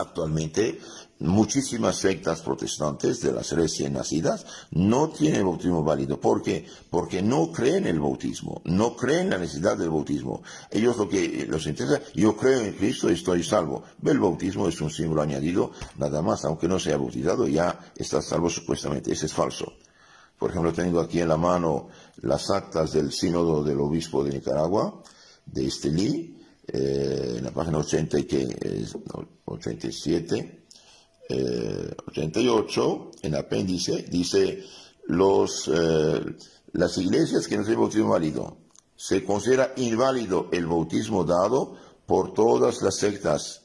actualmente 0.00 0.78
muchísimas 1.20 1.96
sectas 1.96 2.40
protestantes 2.40 3.20
de 3.20 3.32
las 3.32 3.52
recién 3.52 3.92
nacidas 3.92 4.46
no 4.70 5.10
tienen 5.10 5.44
bautismo 5.44 5.84
válido. 5.84 6.18
¿Por 6.18 6.42
qué? 6.42 6.66
Porque 6.88 7.22
no 7.22 7.52
creen 7.52 7.86
el 7.86 8.00
bautismo, 8.00 8.62
no 8.64 8.96
creen 8.96 9.30
la 9.30 9.38
necesidad 9.38 9.76
del 9.76 9.90
bautismo. 9.90 10.42
Ellos 10.70 10.96
lo 10.96 11.08
que 11.08 11.46
los 11.48 11.66
interesa, 11.66 12.00
yo 12.14 12.36
creo 12.36 12.60
en 12.60 12.72
Cristo 12.72 13.10
y 13.10 13.14
estoy 13.14 13.42
salvo. 13.42 13.84
El 14.04 14.18
bautismo 14.18 14.66
es 14.66 14.80
un 14.80 14.90
símbolo 14.90 15.22
añadido, 15.22 15.72
nada 15.98 16.22
más, 16.22 16.44
aunque 16.44 16.68
no 16.68 16.78
sea 16.78 16.96
bautizado, 16.96 17.46
ya 17.46 17.78
está 17.94 18.22
salvo 18.22 18.48
supuestamente. 18.48 19.12
Ese 19.12 19.26
es 19.26 19.34
falso. 19.34 19.74
Por 20.38 20.50
ejemplo, 20.50 20.72
tengo 20.72 21.00
aquí 21.00 21.20
en 21.20 21.28
la 21.28 21.36
mano 21.36 21.88
las 22.22 22.50
actas 22.50 22.92
del 22.92 23.12
sínodo 23.12 23.62
del 23.62 23.78
obispo 23.78 24.24
de 24.24 24.30
Nicaragua, 24.30 25.02
de 25.44 25.66
Estelí, 25.66 26.39
eh, 26.72 27.34
en 27.38 27.44
la 27.44 27.50
página 27.50 27.78
80 27.78 28.18
y 28.18 28.24
que, 28.24 28.86
87 29.44 30.60
88, 32.08 33.10
eh, 33.12 33.26
en 33.26 33.34
apéndice, 33.34 34.04
dice, 34.08 34.64
los, 35.06 35.68
eh, 35.72 36.36
las 36.72 36.98
iglesias 36.98 37.46
que 37.46 37.56
no 37.56 37.62
tienen 37.62 37.80
bautismo 37.80 38.10
válido, 38.10 38.56
se 38.96 39.24
considera 39.24 39.72
inválido 39.76 40.48
el 40.52 40.66
bautismo 40.66 41.24
dado 41.24 41.76
por 42.06 42.34
todas 42.34 42.82
las 42.82 42.96
sectas 42.96 43.62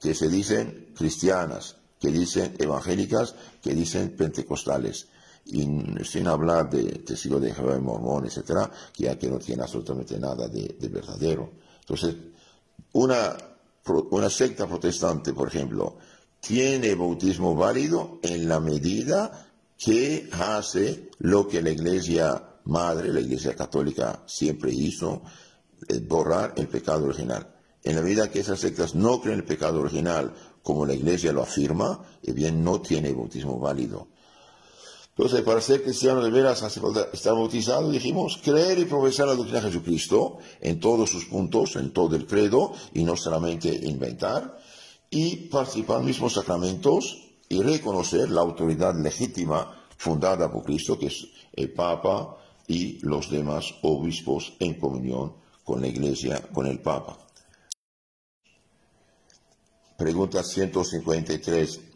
que 0.00 0.14
se 0.14 0.28
dicen 0.28 0.92
cristianas, 0.96 1.76
que 2.00 2.10
dicen 2.10 2.54
evangélicas, 2.58 3.34
que 3.62 3.74
dicen 3.74 4.16
pentecostales. 4.16 5.08
Y 5.44 5.66
sin 6.04 6.26
hablar 6.28 6.70
de 6.70 6.84
testigos 7.00 7.42
de 7.42 7.52
Jehová 7.52 7.78
mormón, 7.78 8.26
etcétera, 8.26 8.70
que 8.92 9.04
ya 9.04 9.18
que 9.18 9.28
no 9.28 9.38
tiene 9.38 9.62
absolutamente 9.62 10.18
nada 10.18 10.48
de, 10.48 10.76
de 10.78 10.88
verdadero. 10.88 11.52
Entonces, 11.80 12.14
una, 12.92 13.36
una 14.10 14.30
secta 14.30 14.66
protestante, 14.66 15.32
por 15.32 15.48
ejemplo, 15.48 15.96
tiene 16.40 16.94
bautismo 16.94 17.54
válido 17.54 18.18
en 18.22 18.48
la 18.48 18.60
medida 18.60 19.48
que 19.78 20.28
hace 20.32 21.10
lo 21.18 21.48
que 21.48 21.62
la 21.62 21.70
iglesia 21.70 22.42
madre, 22.64 23.12
la 23.12 23.20
iglesia 23.20 23.54
católica 23.54 24.22
siempre 24.26 24.72
hizo, 24.72 25.22
eh, 25.88 25.98
borrar 26.00 26.54
el 26.56 26.68
pecado 26.68 27.06
original. 27.06 27.48
En 27.82 27.96
la 27.96 28.02
medida 28.02 28.30
que 28.30 28.40
esas 28.40 28.60
sectas 28.60 28.94
no 28.94 29.20
creen 29.20 29.40
el 29.40 29.44
pecado 29.44 29.80
original 29.80 30.32
como 30.62 30.86
la 30.86 30.94
iglesia 30.94 31.32
lo 31.32 31.42
afirma, 31.42 32.00
eh 32.22 32.32
bien 32.32 32.62
no 32.62 32.80
tiene 32.80 33.12
bautismo 33.12 33.58
válido. 33.58 34.08
Entonces, 35.16 35.42
para 35.42 35.60
ser 35.60 35.82
cristiano 35.82 36.22
de 36.22 36.30
veras 36.30 36.62
hace 36.62 36.80
falta 36.80 37.08
estar 37.12 37.34
bautizado, 37.34 37.90
dijimos, 37.90 38.40
creer 38.42 38.78
y 38.78 38.86
profesar 38.86 39.28
la 39.28 39.34
doctrina 39.34 39.60
de 39.60 39.70
Jesucristo 39.70 40.38
en 40.60 40.80
todos 40.80 41.10
sus 41.10 41.26
puntos, 41.26 41.76
en 41.76 41.92
todo 41.92 42.16
el 42.16 42.26
credo, 42.26 42.72
y 42.94 43.04
no 43.04 43.14
solamente 43.14 43.68
inventar, 43.68 44.58
y 45.10 45.36
participar 45.48 46.00
en 46.00 46.06
mismos 46.06 46.32
sacramentos 46.32 47.28
y 47.50 47.62
reconocer 47.62 48.30
la 48.30 48.40
autoridad 48.40 48.94
legítima 48.94 49.86
fundada 49.98 50.50
por 50.50 50.64
Cristo, 50.64 50.98
que 50.98 51.08
es 51.08 51.26
el 51.52 51.70
Papa 51.72 52.38
y 52.66 52.98
los 53.00 53.30
demás 53.30 53.74
obispos 53.82 54.54
en 54.60 54.80
comunión 54.80 55.34
con 55.62 55.82
la 55.82 55.88
Iglesia, 55.88 56.40
con 56.54 56.66
el 56.66 56.80
Papa. 56.80 57.18
Pregunta 59.98 60.42
153. 60.42 61.91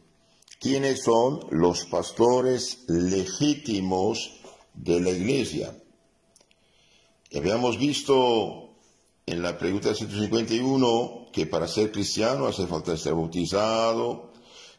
¿Quiénes 0.58 1.02
son 1.04 1.40
los 1.50 1.84
pastores 1.84 2.84
legítimos 2.88 4.40
de 4.72 5.00
la 5.00 5.10
Iglesia? 5.10 5.76
Habíamos 7.34 7.78
visto 7.78 8.70
en 9.26 9.42
la 9.42 9.58
pregunta 9.58 9.94
151 9.94 11.28
que 11.30 11.46
para 11.46 11.68
ser 11.68 11.92
cristiano 11.92 12.46
hace 12.46 12.66
falta 12.66 12.96
ser 12.96 13.12
bautizado, 13.12 14.32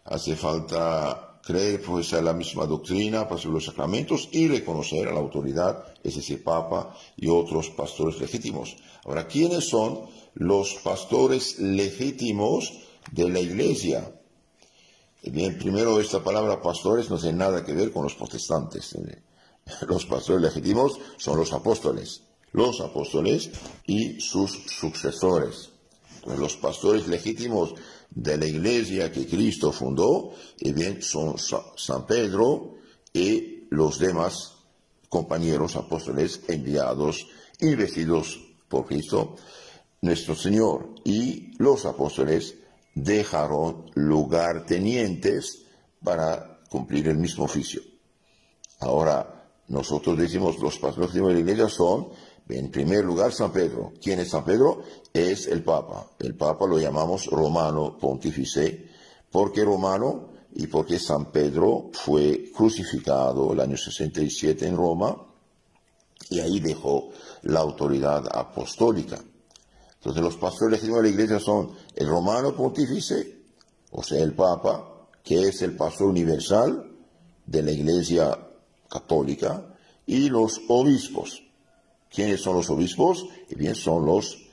hace 0.05 0.35
falta 0.35 1.39
creer, 1.43 1.79
profesar 1.81 2.23
la 2.23 2.33
misma 2.33 2.65
doctrina, 2.65 3.29
pasar 3.29 3.51
los 3.51 3.65
sacramentos 3.65 4.29
y 4.31 4.47
reconocer 4.47 5.07
a 5.07 5.13
la 5.13 5.19
autoridad, 5.19 5.93
es 6.03 6.15
decir, 6.15 6.43
Papa 6.43 6.97
y 7.15 7.27
otros 7.27 7.69
pastores 7.69 8.19
legítimos. 8.19 8.77
Ahora, 9.05 9.27
¿quiénes 9.27 9.69
son 9.69 10.01
los 10.33 10.73
pastores 10.83 11.59
legítimos 11.59 12.73
de 13.11 13.29
la 13.29 13.39
Iglesia? 13.39 14.11
Bien, 15.31 15.57
primero 15.57 15.99
esta 15.99 16.23
palabra 16.23 16.61
pastores 16.61 17.09
no 17.09 17.17
tiene 17.17 17.37
nada 17.37 17.63
que 17.63 17.73
ver 17.73 17.91
con 17.91 18.03
los 18.03 18.15
protestantes. 18.15 18.95
Los 19.87 20.05
pastores 20.05 20.41
legítimos 20.41 20.97
son 21.17 21.37
los 21.37 21.51
apóstoles 21.51 22.21
los 22.57 22.81
apóstoles 22.81 23.51
y 23.85 24.19
sus 24.19 24.51
sucesores. 24.67 25.69
los 26.25 26.57
pastores 26.57 27.07
legítimos 27.07 27.73
de 28.09 28.37
la 28.37 28.45
iglesia 28.45 29.11
que 29.11 29.25
Cristo 29.27 29.71
fundó, 29.71 30.33
y 30.59 30.73
bien, 30.73 31.01
son 31.01 31.35
San 31.37 32.05
Pedro 32.05 32.75
y 33.13 33.67
los 33.69 33.99
demás 33.99 34.55
compañeros 35.07 35.75
apóstoles 35.75 36.41
enviados, 36.47 37.27
investidos 37.59 38.39
por 38.67 38.87
Cristo, 38.87 39.35
nuestro 40.01 40.35
Señor. 40.35 40.95
Y 41.05 41.55
los 41.59 41.85
apóstoles 41.85 42.55
dejaron 43.03 43.85
lugartenientes 43.95 45.63
para 46.03 46.59
cumplir 46.69 47.07
el 47.07 47.17
mismo 47.17 47.45
oficio. 47.45 47.81
Ahora, 48.79 49.49
nosotros 49.67 50.17
decimos 50.17 50.59
los 50.59 50.79
pastores 50.79 51.13
de 51.13 51.21
la 51.21 51.39
iglesia 51.39 51.69
son 51.69 52.09
en 52.49 52.71
primer 52.71 53.03
lugar, 53.03 53.33
San 53.33 53.51
Pedro. 53.51 53.93
¿Quién 54.01 54.19
es 54.19 54.29
San 54.29 54.45
Pedro? 54.45 54.81
Es 55.13 55.47
el 55.47 55.63
Papa. 55.63 56.11
El 56.19 56.35
Papa 56.35 56.65
lo 56.65 56.79
llamamos 56.79 57.25
romano 57.25 57.97
pontífice, 57.97 58.89
porque 59.29 59.65
romano 59.65 60.29
y 60.53 60.67
porque 60.67 60.97
San 60.97 61.31
Pedro 61.31 61.89
fue 61.91 62.51
crucificado 62.55 63.51
el 63.51 63.59
año 63.59 63.75
67 63.75 64.65
en 64.65 64.77
Roma 64.77 65.15
y 66.29 66.39
ahí 66.39 66.59
dejó 66.59 67.09
la 67.43 67.59
autoridad 67.59 68.25
apostólica. 68.31 69.19
Entonces 69.97 70.23
los 70.23 70.37
pastores 70.37 70.81
de 70.81 71.01
la 71.01 71.07
iglesia 71.07 71.39
son 71.39 71.71
el 71.95 72.07
romano 72.07 72.55
pontífice, 72.55 73.41
o 73.91 74.03
sea, 74.03 74.21
el 74.21 74.33
Papa, 74.33 75.07
que 75.23 75.47
es 75.47 75.61
el 75.61 75.75
pastor 75.75 76.07
universal 76.07 76.91
de 77.45 77.63
la 77.63 77.71
iglesia 77.71 78.37
católica, 78.89 79.75
y 80.05 80.29
los 80.29 80.61
obispos. 80.69 81.43
¿Quiénes 82.09 82.41
son 82.41 82.55
los 82.55 82.69
obispos? 82.69 83.25
Y 83.49 83.55
bien, 83.55 83.75
son 83.75 84.05
los 84.05 84.47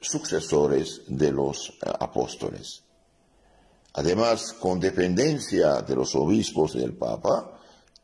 sucesores 0.00 1.02
de 1.08 1.32
los 1.32 1.70
eh, 1.70 1.90
apóstoles. 1.98 2.82
Además, 3.94 4.52
con 4.54 4.80
dependencia 4.80 5.82
de 5.82 5.96
los 5.96 6.14
obispos 6.14 6.74
del 6.74 6.94
Papa, 6.94 7.60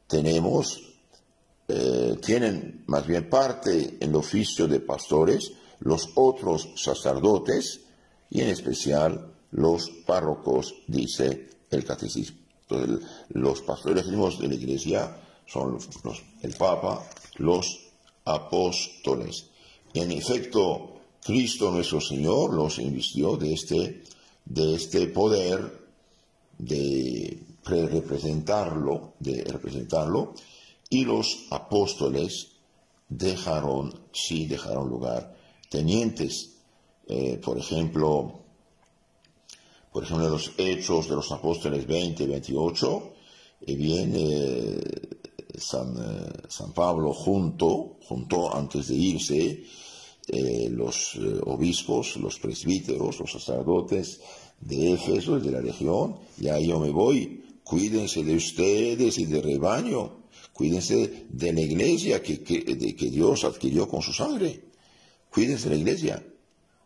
tenemos, 0.07 0.81
eh, 1.69 2.17
tienen 2.25 2.85
más 2.87 3.07
bien 3.07 3.29
parte 3.29 3.97
en 4.01 4.11
el 4.11 4.17
oficio 4.17 4.67
de 4.67 4.81
pastores 4.81 5.53
los 5.81 6.11
otros 6.15 6.69
sacerdotes 6.77 7.81
y 8.31 8.41
en 8.41 8.49
especial 8.49 9.33
los 9.53 9.91
párrocos, 10.07 10.75
dice 10.87 11.49
el 11.71 11.85
catecismo. 11.85 12.39
Los 13.31 13.63
pastores 13.63 14.07
de 14.07 14.49
la 14.49 14.55
iglesia 14.55 15.17
son 15.47 15.79
el 16.43 16.55
Papa, 16.55 17.03
los 17.37 17.81
apóstoles. 18.27 19.47
En 19.95 20.13
efecto, 20.13 21.01
Cristo 21.25 21.71
nuestro 21.71 22.01
Señor 22.01 22.53
los 22.53 22.79
invistió 22.79 23.37
de 23.37 23.55
este, 23.55 24.03
de 24.45 24.75
este 24.75 25.07
poder 25.07 25.89
de 26.59 27.43
representarlo, 27.65 29.15
de 29.19 29.45
representarlo, 29.45 30.35
y 30.91 31.05
los 31.05 31.47
apóstoles 31.51 32.49
dejaron, 33.09 33.95
sí, 34.13 34.47
dejaron 34.47 34.89
lugar 34.89 35.38
tenientes. 35.69 36.59
Eh, 37.07 37.41
por 37.43 37.59
ejemplo, 37.59 38.41
por 39.93 40.05
ejemplo, 40.05 40.29
los 40.29 40.53
Hechos 40.59 41.09
de 41.09 41.17
los 41.17 41.33
Apóstoles 41.33 41.87
20 41.87 42.25
y 42.25 42.27
28, 42.27 43.13
y 43.67 43.75
bien, 43.75 44.15
San, 45.57 45.97
eh, 45.97 46.33
San 46.49 46.73
Pablo 46.73 47.13
junto, 47.13 47.97
junto 48.07 48.55
antes 48.55 48.89
de 48.89 48.95
irse, 48.95 49.65
eh, 50.29 50.69
los 50.71 51.19
obispos, 51.47 52.17
los 52.19 52.39
presbíteros, 52.39 53.19
los 53.19 53.33
sacerdotes 53.33 54.21
de 54.61 54.93
Éfeso 54.93 55.39
y 55.39 55.41
de 55.41 55.51
la 55.51 55.61
región, 55.63 56.17
ya 56.37 56.59
yo 56.61 56.79
me 56.79 56.91
voy, 56.91 57.43
cuídense 57.65 58.23
de 58.23 58.37
ustedes 58.37 59.19
y 59.19 59.25
del 59.25 59.43
rebaño, 59.43 60.27
cuídense 60.53 61.27
de 61.31 61.53
la 61.53 61.63
iglesia 61.63 62.23
que, 62.23 62.43
que 62.43 63.11
Dios 63.11 63.45
adquirió 63.45 63.89
con 63.89 64.03
su 64.03 64.13
sangre, 64.13 64.68
cuídense 65.31 65.69
de 65.69 65.75
la 65.75 65.81
iglesia. 65.81 66.23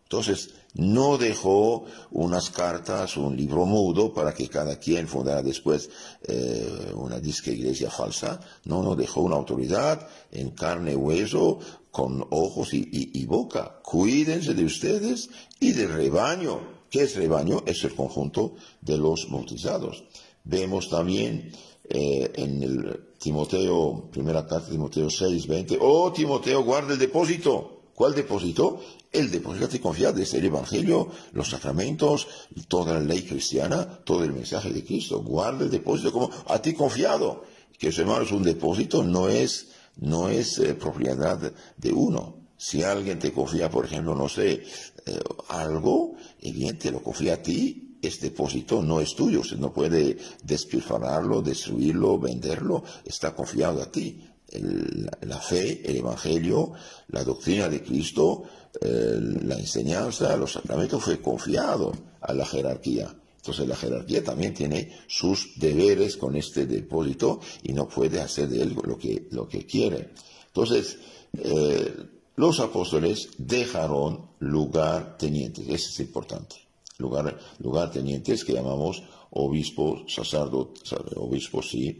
Entonces, 0.05 0.51
no 0.75 1.19
dejó 1.19 1.85
unas 2.11 2.51
cartas, 2.51 3.17
un 3.17 3.37
libro 3.37 3.67
mudo 3.67 4.13
para 4.13 4.33
que 4.35 4.49
cada 4.49 4.79
quien 4.79 5.09
fundara 5.09 5.43
después 5.43 5.89
eh, 6.27 6.93
una 6.95 7.21
disque 7.21 7.53
iglesia 7.53 7.91
falsa. 7.91 8.41
No, 8.65 8.83
no 8.83 8.95
dejó 8.95 9.21
una 9.23 9.37
autoridad 9.37 10.07
en 10.31 10.51
carne 10.51 10.93
y 10.93 10.97
hueso, 10.97 11.59
con 11.91 12.27
ojos 12.31 12.71
y, 12.73 13.25
boca. 13.27 13.81
Cuídense 13.83 14.55
de 14.55 14.65
ustedes 14.65 15.29
y 15.61 15.73
del 15.73 15.93
rebaño. 15.93 16.61
¿Qué 16.91 17.03
es 17.03 17.17
rebaño? 17.17 17.63
Es 17.67 17.85
el 17.85 17.95
conjunto 17.95 18.55
de 18.81 18.97
los 18.97 19.31
bautizados. 19.31 20.05
Vemos 20.45 20.89
también 20.89 21.53
eh, 21.89 22.33
en 22.35 22.63
el 22.63 23.15
Timoteo, 23.19 24.09
primera 24.11 24.47
carta 24.47 24.67
de 24.67 24.73
Timoteo 24.73 25.11
6, 25.11 25.47
20, 25.47 25.79
oh 25.81 26.13
Timoteo, 26.13 26.65
guarda 26.65 26.95
el 26.95 26.99
depósito. 26.99 27.82
¿Cuál 28.03 28.17
depósito? 28.17 28.81
el 29.13 29.31
depositarte 29.31 29.81
confiar 29.81 30.13
desde 30.13 30.39
el 30.39 30.47
Evangelio, 30.47 31.09
los 31.35 31.51
sacramentos, 31.51 32.27
toda 32.67 32.95
la 32.95 33.01
ley 33.01 33.23
cristiana, 33.23 33.87
todo 34.03 34.25
el 34.25 34.33
mensaje 34.33 34.71
de 34.71 34.83
Cristo. 34.83 35.23
Guarda 35.23 35.67
el 35.67 35.71
depósito 35.71 36.13
como 36.13 36.29
a 36.49 36.61
ti 36.61 36.73
confiado. 36.73 37.45
Que 37.79 37.91
hermanos, 37.91 38.33
un 38.33 38.43
depósito 38.43 39.05
no 39.05 39.29
es, 39.29 39.69
no 39.99 40.29
es 40.29 40.59
eh, 40.59 40.75
propiedad 40.75 41.53
de 41.77 41.93
uno. 41.93 42.39
Si 42.57 42.83
alguien 42.83 43.21
te 43.21 43.33
confía, 43.33 43.71
por 43.71 43.85
ejemplo, 43.85 44.17
no 44.17 44.29
sé, 44.29 44.65
eh, 45.07 45.21
algo, 45.47 46.17
y 46.41 46.51
bien 46.51 46.77
te 46.81 46.91
lo 46.91 47.05
confía 47.05 47.35
a 47.35 47.43
ti, 47.45 47.99
este 48.03 48.31
depósito 48.31 48.83
no 48.83 49.01
es 49.01 49.15
tuyo, 49.15 49.43
usted 49.43 49.59
no 49.59 49.73
puede 49.73 50.19
despilfarrarlo, 50.43 51.41
destruirlo, 51.41 52.19
venderlo, 52.19 52.83
está 53.05 53.33
confiado 53.33 53.81
a 53.81 53.93
ti. 53.93 54.32
La 54.53 55.39
fe, 55.39 55.83
el 55.85 55.97
Evangelio, 55.97 56.73
la 57.09 57.25
doctrina 57.25 57.69
de 57.69 57.83
Cristo, 57.83 58.45
eh, 58.81 59.19
la 59.43 59.59
enseñanza, 59.59 60.37
los 60.37 60.53
sacramentos 60.53 61.03
fue 61.03 61.21
confiado 61.21 61.93
a 62.21 62.33
la 62.35 62.45
jerarquía. 62.45 63.15
Entonces 63.37 63.67
la 63.67 63.77
jerarquía 63.77 64.23
también 64.23 64.55
tiene 64.55 64.97
sus 65.09 65.53
deberes 65.57 66.17
con 66.17 66.37
este 66.37 66.67
depósito 66.67 67.41
y 67.63 67.73
no 67.73 67.89
puede 67.89 68.21
hacer 68.21 68.49
de 68.49 68.63
él 68.63 68.77
lo 68.85 68.97
que, 68.97 69.27
lo 69.31 69.49
que 69.49 69.67
quiere. 69.67 70.11
Entonces, 70.47 70.99
eh, 71.39 71.93
los 72.37 72.61
apóstoles 72.61 73.31
dejaron 73.39 74.29
lugar 74.39 75.17
tenientes, 75.19 75.67
eso 75.69 75.89
es 75.91 76.01
importante. 76.01 76.57
Lugar, 76.99 77.37
lugar 77.59 77.91
tenientes 77.91 78.45
que 78.45 78.53
llamamos 78.53 79.03
obispos, 79.31 80.13
sacerdotes, 80.13 80.93
obispos 81.17 81.75
y 81.75 81.99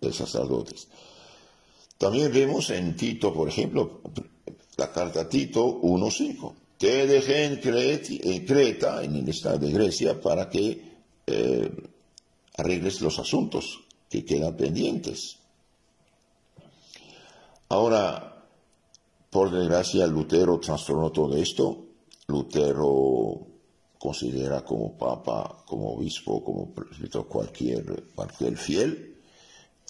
eh, 0.00 0.12
sacerdotes. 0.12 0.86
También 1.98 2.32
vemos 2.32 2.70
en 2.70 2.96
Tito, 2.96 3.32
por 3.32 3.48
ejemplo, 3.48 4.00
la 4.76 4.90
carta 4.92 5.28
Tito 5.28 5.80
1.5. 5.80 6.52
Te 6.78 7.06
dejé 7.06 7.44
en, 7.44 8.44
Creta, 8.44 9.02
en 9.04 9.16
el 9.16 9.28
estado 9.28 9.58
de 9.58 9.70
Grecia, 9.70 10.20
para 10.20 10.50
que 10.50 10.82
eh, 11.26 11.70
arregles 12.56 13.00
los 13.00 13.18
asuntos 13.18 13.80
que 14.10 14.24
quedan 14.24 14.56
pendientes. 14.56 15.38
Ahora, 17.68 18.44
por 19.30 19.50
desgracia, 19.50 20.06
Lutero 20.06 20.58
trastornó 20.58 21.10
todo 21.10 21.36
esto. 21.36 21.86
Lutero 22.26 23.46
considera 23.98 24.64
como 24.64 24.98
papa, 24.98 25.64
como 25.66 25.94
obispo, 25.94 26.42
como 26.44 26.74
cualquier, 27.28 28.04
cualquier 28.14 28.56
fiel 28.56 29.13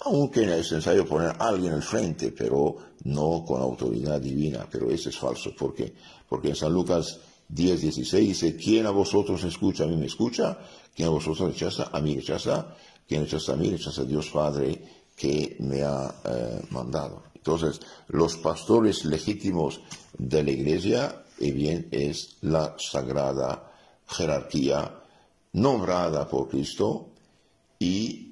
aunque 0.01 0.41
es 0.41 0.71
necesario 0.71 1.05
poner 1.05 1.29
a 1.29 1.47
alguien 1.47 1.73
al 1.73 1.83
frente, 1.83 2.31
pero 2.31 2.75
no 3.05 3.43
con 3.45 3.61
autoridad 3.61 4.19
divina, 4.19 4.67
pero 4.69 4.91
eso 4.91 5.09
es 5.09 5.17
falso. 5.17 5.55
¿Por 5.57 5.73
qué? 5.73 5.93
Porque 6.27 6.49
en 6.49 6.55
San 6.55 6.73
Lucas 6.73 7.19
10, 7.47 7.81
16 7.81 8.27
dice, 8.27 8.55
¿quién 8.55 8.85
a 8.85 8.91
vosotros 8.91 9.43
escucha? 9.43 9.83
A 9.83 9.87
mí 9.87 9.95
me 9.95 10.07
escucha, 10.07 10.57
¿quién 10.95 11.07
a 11.07 11.11
vosotros 11.11 11.53
rechaza? 11.53 11.89
A 11.91 12.01
mí 12.01 12.15
rechaza, 12.15 12.75
¿quién 13.07 13.23
rechaza 13.23 13.53
a 13.53 13.55
mí? 13.55 13.69
Rechaza 13.69 14.01
a 14.01 14.05
Dios 14.05 14.29
Padre 14.29 14.81
que 15.15 15.55
me 15.59 15.83
ha 15.83 16.13
eh, 16.25 16.61
mandado. 16.71 17.23
Entonces, 17.35 17.79
los 18.07 18.37
pastores 18.37 19.05
legítimos 19.05 19.79
de 20.17 20.43
la 20.43 20.51
iglesia 20.51 21.23
y 21.39 21.51
bien 21.51 21.87
es 21.91 22.37
la 22.41 22.75
sagrada 22.77 23.71
jerarquía 24.07 25.03
nombrada 25.53 26.27
por 26.27 26.49
Cristo 26.49 27.11
y 27.79 28.31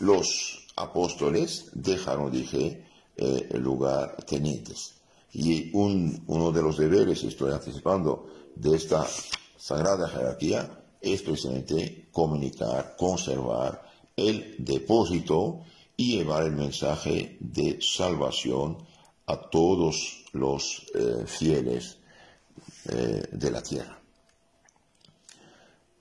los 0.00 0.61
apóstoles 0.76 1.66
dejaron, 1.72 2.30
dije, 2.30 2.84
eh, 3.16 3.48
lugar 3.58 4.16
tenientes. 4.26 4.94
Y 5.32 5.70
uno 5.72 6.52
de 6.52 6.62
los 6.62 6.76
deberes, 6.76 7.22
estoy 7.24 7.52
anticipando, 7.52 8.26
de 8.54 8.76
esta 8.76 9.06
sagrada 9.56 10.08
jerarquía 10.08 10.82
es 11.00 11.22
precisamente 11.22 12.08
comunicar, 12.12 12.94
conservar 12.98 13.82
el 14.16 14.56
depósito 14.58 15.64
y 15.96 16.16
llevar 16.16 16.44
el 16.44 16.52
mensaje 16.52 17.36
de 17.40 17.78
salvación 17.80 18.78
a 19.26 19.36
todos 19.36 20.24
los 20.32 20.86
eh, 20.94 21.24
fieles 21.26 21.98
eh, 22.88 23.22
de 23.30 23.50
la 23.50 23.62
tierra. 23.62 23.98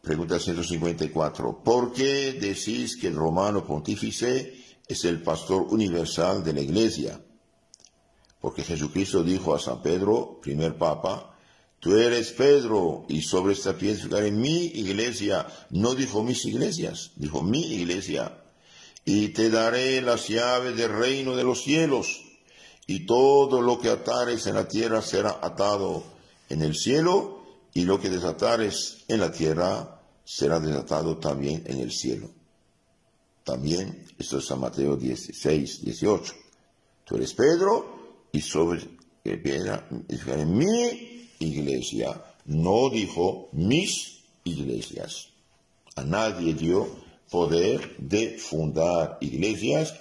Pregunta 0.01 0.39
154. 0.39 1.63
¿Por 1.63 1.93
qué 1.93 2.33
decís 2.33 2.97
que 2.97 3.07
el 3.07 3.15
romano 3.15 3.63
pontífice 3.65 4.60
es 4.91 5.05
el 5.05 5.21
pastor 5.21 5.63
universal 5.69 6.43
de 6.43 6.53
la 6.53 6.61
iglesia? 6.61 7.19
Porque 8.41 8.63
Jesucristo 8.63 9.23
dijo 9.23 9.53
a 9.53 9.59
San 9.59 9.81
Pedro, 9.81 10.39
primer 10.41 10.75
papa, 10.75 11.35
tú 11.79 11.95
eres 11.95 12.31
Pedro 12.31 13.05
y 13.07 13.21
sobre 13.21 13.53
esta 13.53 13.77
piedra 13.77 14.25
en 14.25 14.41
mi 14.41 14.65
iglesia. 14.65 15.45
No 15.69 15.93
dijo 15.93 16.23
mis 16.23 16.43
iglesias, 16.45 17.11
dijo 17.15 17.43
mi 17.43 17.61
iglesia. 17.75 18.41
Y 19.05 19.29
te 19.29 19.49
daré 19.49 20.01
las 20.01 20.27
llaves 20.27 20.75
del 20.75 20.91
reino 20.91 21.35
de 21.35 21.43
los 21.43 21.63
cielos. 21.63 22.21
Y 22.87 23.05
todo 23.05 23.61
lo 23.61 23.79
que 23.79 23.89
atares 23.89 24.47
en 24.47 24.55
la 24.55 24.67
tierra 24.67 25.01
será 25.01 25.39
atado 25.41 26.03
en 26.49 26.61
el 26.63 26.75
cielo 26.75 27.41
y 27.73 27.83
lo 27.83 27.99
que 27.99 28.09
desatares 28.09 29.05
en 29.07 29.19
la 29.21 29.31
tierra 29.31 30.01
será 30.25 30.59
desatado 30.59 31.17
también 31.17 31.63
en 31.67 31.79
el 31.79 31.91
cielo. 31.91 32.29
También, 33.43 34.05
esto 34.17 34.37
es 34.37 34.45
San 34.45 34.59
Mateo 34.59 34.95
16, 34.95 35.83
18. 35.83 36.33
Tú 37.05 37.15
eres 37.15 37.33
Pedro 37.33 38.19
y 38.31 38.41
sobre 38.41 38.81
piedra 39.23 39.87
en 40.07 40.57
mi 40.57 41.27
iglesia. 41.39 42.23
No 42.45 42.89
dijo 42.89 43.49
mis 43.53 44.23
iglesias. 44.43 45.27
A 45.95 46.03
nadie 46.03 46.53
dio 46.53 46.87
poder 47.29 47.95
de 47.97 48.37
fundar 48.37 49.17
iglesias. 49.21 49.93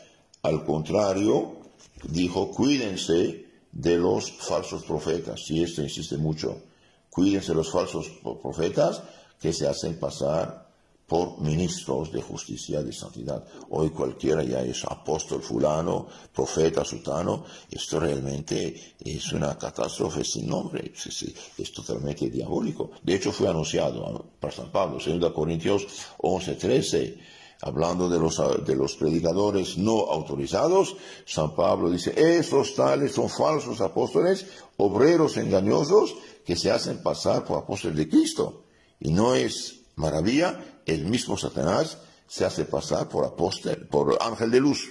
Al 0.42 0.64
contrario, 0.64 1.56
dijo, 2.04 2.50
cuídense 2.50 3.46
de 3.72 3.98
los 3.98 4.30
falsos 4.30 4.84
profetas. 4.84 5.50
Y 5.50 5.62
esto 5.62 5.82
insiste 5.82 6.16
mucho 6.16 6.62
Cuídense 7.10 7.52
los 7.54 7.70
falsos 7.70 8.08
profetas 8.40 9.02
que 9.40 9.52
se 9.52 9.66
hacen 9.66 9.98
pasar 9.98 10.69
por 11.10 11.40
ministros 11.40 12.12
de 12.12 12.22
justicia, 12.22 12.84
de 12.84 12.92
santidad. 12.92 13.44
Hoy 13.70 13.90
cualquiera 13.90 14.44
ya 14.44 14.62
es 14.62 14.84
apóstol 14.84 15.42
fulano, 15.42 16.06
profeta 16.32 16.84
sultano. 16.84 17.44
Esto 17.68 17.98
realmente 17.98 18.94
es 19.04 19.32
una 19.32 19.58
catástrofe 19.58 20.22
sin 20.22 20.46
nombre. 20.46 20.92
Es, 20.94 21.72
totalmente 21.72 22.30
diabólico. 22.30 22.92
De 23.02 23.16
hecho, 23.16 23.32
fue 23.32 23.48
anunciado 23.48 24.24
por 24.38 24.52
San 24.52 24.70
Pablo, 24.70 24.98
2 25.04 25.32
Corintios 25.32 25.84
11, 26.18 26.54
13 26.54 27.18
hablando 27.62 28.08
de 28.08 28.18
los, 28.20 28.40
de 28.64 28.76
los 28.76 28.94
predicadores 28.94 29.76
no 29.76 30.06
autorizados, 30.10 30.96
San 31.26 31.54
Pablo 31.54 31.90
dice, 31.90 32.14
estos 32.16 32.74
tales 32.74 33.12
son 33.12 33.28
falsos 33.28 33.82
apóstoles, 33.82 34.46
obreros 34.76 35.36
engañosos, 35.36 36.14
que 36.46 36.56
se 36.56 36.70
hacen 36.70 37.02
pasar 37.02 37.44
por 37.44 37.58
apóstoles 37.58 37.98
de 37.98 38.08
Cristo. 38.08 38.62
Y 38.98 39.10
no 39.12 39.34
es 39.34 39.80
maravilla, 39.96 40.79
el 40.90 41.06
mismo 41.06 41.36
Satanás 41.36 41.98
se 42.26 42.44
hace 42.44 42.64
pasar 42.64 43.08
por 43.08 43.24
apóstol, 43.24 43.86
por 43.90 44.18
ángel 44.20 44.50
de 44.50 44.60
luz. 44.60 44.88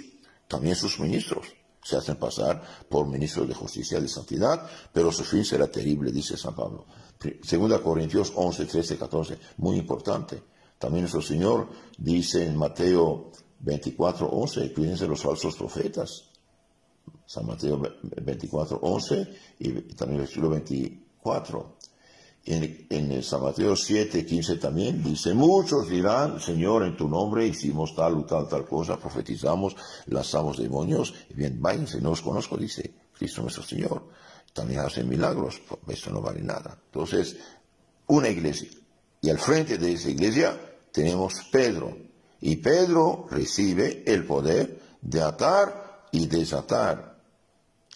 También 0.47 0.75
sus 0.75 0.99
ministros 0.99 1.47
se 1.83 1.97
hacen 1.97 2.15
pasar 2.15 2.61
por 2.89 3.07
ministros 3.07 3.47
de 3.47 3.53
justicia 3.53 3.97
y 3.97 4.01
de 4.01 4.07
santidad, 4.07 4.69
pero 4.93 5.11
su 5.11 5.23
fin 5.23 5.43
será 5.43 5.67
terrible, 5.67 6.11
dice 6.11 6.37
San 6.37 6.55
Pablo. 6.55 6.85
Segunda 7.43 7.81
Corintios 7.81 8.31
11, 8.35 8.65
13, 8.65 8.97
14, 8.97 9.37
muy 9.57 9.77
importante. 9.77 10.41
También 10.77 11.03
nuestro 11.03 11.21
Señor 11.21 11.67
dice 11.97 12.45
en 12.45 12.55
Mateo 12.55 13.31
24, 13.59 14.27
11, 14.27 14.73
cuídense 14.73 15.07
los 15.07 15.21
falsos 15.21 15.55
profetas. 15.55 16.29
San 17.25 17.45
Mateo 17.45 17.81
24, 18.01 18.79
11 18.81 19.37
y 19.59 19.71
también 19.95 20.21
versículo 20.21 20.49
24. 20.49 21.77
En, 22.51 22.87
en 22.89 23.21
San 23.21 23.43
Mateo 23.43 23.75
7, 23.75 24.25
15 24.25 24.55
también 24.55 25.03
dice, 25.03 25.35
muchos 25.35 25.87
dirán, 25.87 26.39
Señor, 26.39 26.83
en 26.83 26.97
tu 26.97 27.07
nombre 27.07 27.45
hicimos 27.45 27.95
tal 27.95 28.15
o 28.15 28.25
tal, 28.25 28.47
tal 28.47 28.65
cosa, 28.65 28.97
profetizamos, 28.97 29.75
lanzamos 30.07 30.57
demonios, 30.57 31.13
y 31.29 31.35
bien, 31.35 31.61
váyanse, 31.61 32.01
no 32.01 32.09
os 32.09 32.23
conozco, 32.23 32.57
dice 32.57 32.91
Cristo 33.15 33.43
nuestro 33.43 33.61
Señor. 33.61 34.03
También 34.51 34.79
hacen 34.79 35.07
milagros, 35.07 35.61
esto 35.87 36.09
no 36.09 36.21
vale 36.21 36.41
nada. 36.41 36.75
Entonces, 36.85 37.37
una 38.07 38.29
iglesia. 38.29 38.69
Y 39.21 39.29
al 39.29 39.37
frente 39.37 39.77
de 39.77 39.93
esa 39.93 40.09
iglesia 40.09 40.59
tenemos 40.91 41.33
Pedro. 41.51 41.95
Y 42.41 42.55
Pedro 42.55 43.27
recibe 43.29 44.03
el 44.07 44.25
poder 44.25 44.79
de 45.01 45.21
atar 45.21 46.07
y 46.11 46.25
desatar. 46.25 47.19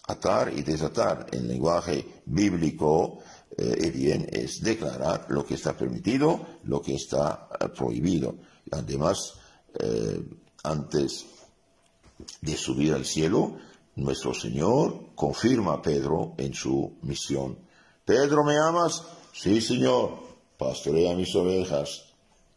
Atar 0.05 0.53
y 0.55 0.61
desatar 0.61 1.27
en 1.31 1.47
lenguaje 1.47 2.21
bíblico, 2.25 3.19
eh, 3.57 3.91
bien, 3.91 4.27
es 4.31 4.61
declarar 4.61 5.27
lo 5.29 5.45
que 5.45 5.55
está 5.55 5.77
permitido, 5.77 6.39
lo 6.63 6.81
que 6.81 6.95
está 6.95 7.49
eh, 7.59 7.69
prohibido. 7.69 8.35
Además, 8.71 9.35
eh, 9.79 10.23
antes 10.63 11.25
de 12.41 12.57
subir 12.57 12.93
al 12.93 13.05
cielo, 13.05 13.57
nuestro 13.95 14.33
Señor 14.33 15.13
confirma 15.15 15.73
a 15.73 15.81
Pedro 15.81 16.33
en 16.37 16.53
su 16.53 16.97
misión. 17.03 17.57
Pedro, 18.05 18.43
¿me 18.43 18.57
amas? 18.57 19.03
Sí, 19.33 19.61
Señor. 19.61 20.23
Pastorea 20.57 21.15
mis 21.15 21.35
ovejas. 21.35 22.05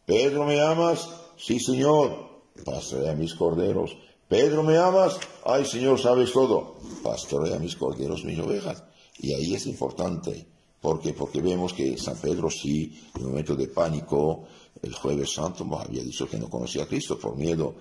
Pedro, 0.05 0.45
¿me 0.45 0.59
amas? 0.61 1.09
Sí, 1.37 1.59
Señor. 1.59 2.41
Pastorea 2.65 3.13
mis 3.13 3.35
corderos. 3.35 3.95
Pedro, 4.27 4.63
¿me 4.63 4.77
amas? 4.77 5.19
Ay, 5.45 5.65
Señor, 5.65 5.99
sabes 5.99 6.33
todo. 6.33 6.75
Pastorea 7.03 7.59
mis 7.59 7.75
corderos, 7.75 8.25
mis 8.25 8.39
ovejas. 8.39 8.83
Y 9.19 9.33
ahí 9.33 9.53
es 9.53 9.67
importante. 9.67 10.47
Porque 10.81 11.13
Porque 11.13 11.41
vemos 11.41 11.73
que 11.73 11.97
San 11.97 12.17
Pedro 12.17 12.49
sí, 12.49 13.09
en 13.15 13.23
un 13.23 13.29
momento 13.31 13.55
de 13.55 13.67
pánico, 13.67 14.45
el 14.81 14.93
jueves 14.93 15.33
santo, 15.33 15.67
había 15.77 16.03
dicho 16.03 16.27
que 16.27 16.37
no 16.37 16.49
conocía 16.49 16.83
a 16.83 16.87
Cristo 16.87 17.17
por 17.17 17.35
miedo. 17.35 17.75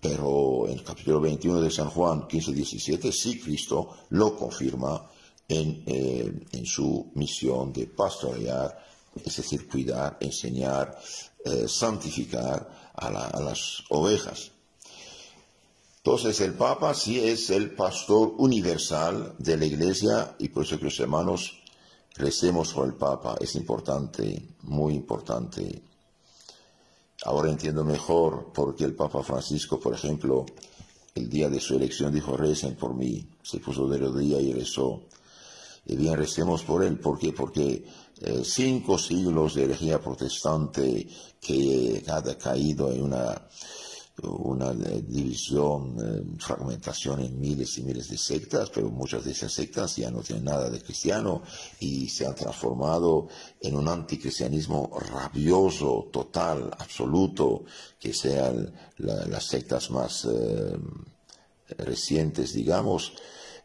Pero 0.00 0.66
en 0.66 0.74
el 0.74 0.82
capítulo 0.82 1.20
21 1.20 1.60
de 1.60 1.70
San 1.70 1.88
Juan 1.88 2.22
15-17, 2.22 3.12
sí 3.12 3.38
Cristo 3.38 3.90
lo 4.10 4.36
confirma 4.36 5.08
en, 5.48 5.84
eh, 5.86 6.32
en 6.52 6.66
su 6.66 7.12
misión 7.14 7.72
de 7.72 7.86
pastorear, 7.86 8.84
es 9.24 9.36
decir, 9.36 9.68
cuidar, 9.68 10.16
enseñar, 10.20 10.98
eh, 11.44 11.66
santificar 11.68 12.92
a, 12.94 13.40
las 13.40 13.82
ovejas. 13.90 14.50
Entonces 15.96 16.40
el 16.40 16.54
Papa 16.54 16.94
sí 16.94 17.20
es 17.20 17.50
el 17.50 17.74
pastor 17.74 18.34
universal 18.38 19.34
de 19.38 19.56
la 19.56 19.66
Iglesia 19.66 20.34
y 20.38 20.48
por 20.48 20.64
eso 20.64 20.78
que 20.78 20.84
los 20.84 21.00
hermanos 21.00 21.61
recemos 22.16 22.72
por 22.72 22.86
el 22.86 22.94
Papa. 22.94 23.36
Es 23.40 23.54
importante, 23.54 24.48
muy 24.62 24.94
importante. 24.94 25.82
Ahora 27.24 27.50
entiendo 27.50 27.84
mejor 27.84 28.52
porque 28.52 28.84
el 28.84 28.94
Papa 28.94 29.22
Francisco, 29.22 29.78
por 29.78 29.94
ejemplo, 29.94 30.44
el 31.14 31.28
día 31.28 31.48
de 31.48 31.60
su 31.60 31.74
elección 31.74 32.12
dijo, 32.12 32.36
recen 32.36 32.74
por 32.74 32.94
mí. 32.94 33.26
Se 33.42 33.58
puso 33.58 33.86
de 33.88 33.98
rodilla 33.98 34.40
y 34.40 34.52
rezó. 34.52 35.02
Y 35.86 35.96
bien, 35.96 36.16
recemos 36.16 36.62
por 36.62 36.84
él. 36.84 36.98
¿Por 36.98 37.18
qué? 37.18 37.32
Porque 37.32 37.84
eh, 38.20 38.42
cinco 38.44 38.98
siglos 38.98 39.54
de 39.54 39.64
herejía 39.64 40.00
protestante 40.00 41.08
que 41.40 42.04
ha 42.08 42.22
caído 42.38 42.92
en 42.92 43.02
una, 43.02 43.48
una 44.22 44.72
eh, 44.72 45.02
división, 45.06 45.96
eh, 45.98 46.36
fragmentación 46.38 47.20
en 47.20 47.40
miles 47.40 47.78
y 47.78 47.82
miles 47.82 48.08
de 48.08 48.18
sectas, 48.18 48.70
pero 48.70 48.90
muchas 48.90 49.24
de 49.24 49.32
esas 49.32 49.52
sectas 49.52 49.96
ya 49.96 50.10
no 50.10 50.20
tienen 50.20 50.44
nada 50.44 50.68
de 50.68 50.82
cristiano 50.82 51.42
y 51.80 52.08
se 52.08 52.26
han 52.26 52.34
transformado 52.34 53.28
en 53.60 53.76
un 53.76 53.88
anticristianismo 53.88 54.90
rabioso, 55.12 56.08
total, 56.12 56.70
absoluto, 56.78 57.64
que 57.98 58.12
sean 58.12 58.72
las 58.98 59.44
sectas 59.44 59.90
más 59.90 60.28
recientes, 61.78 62.52
digamos, 62.52 63.14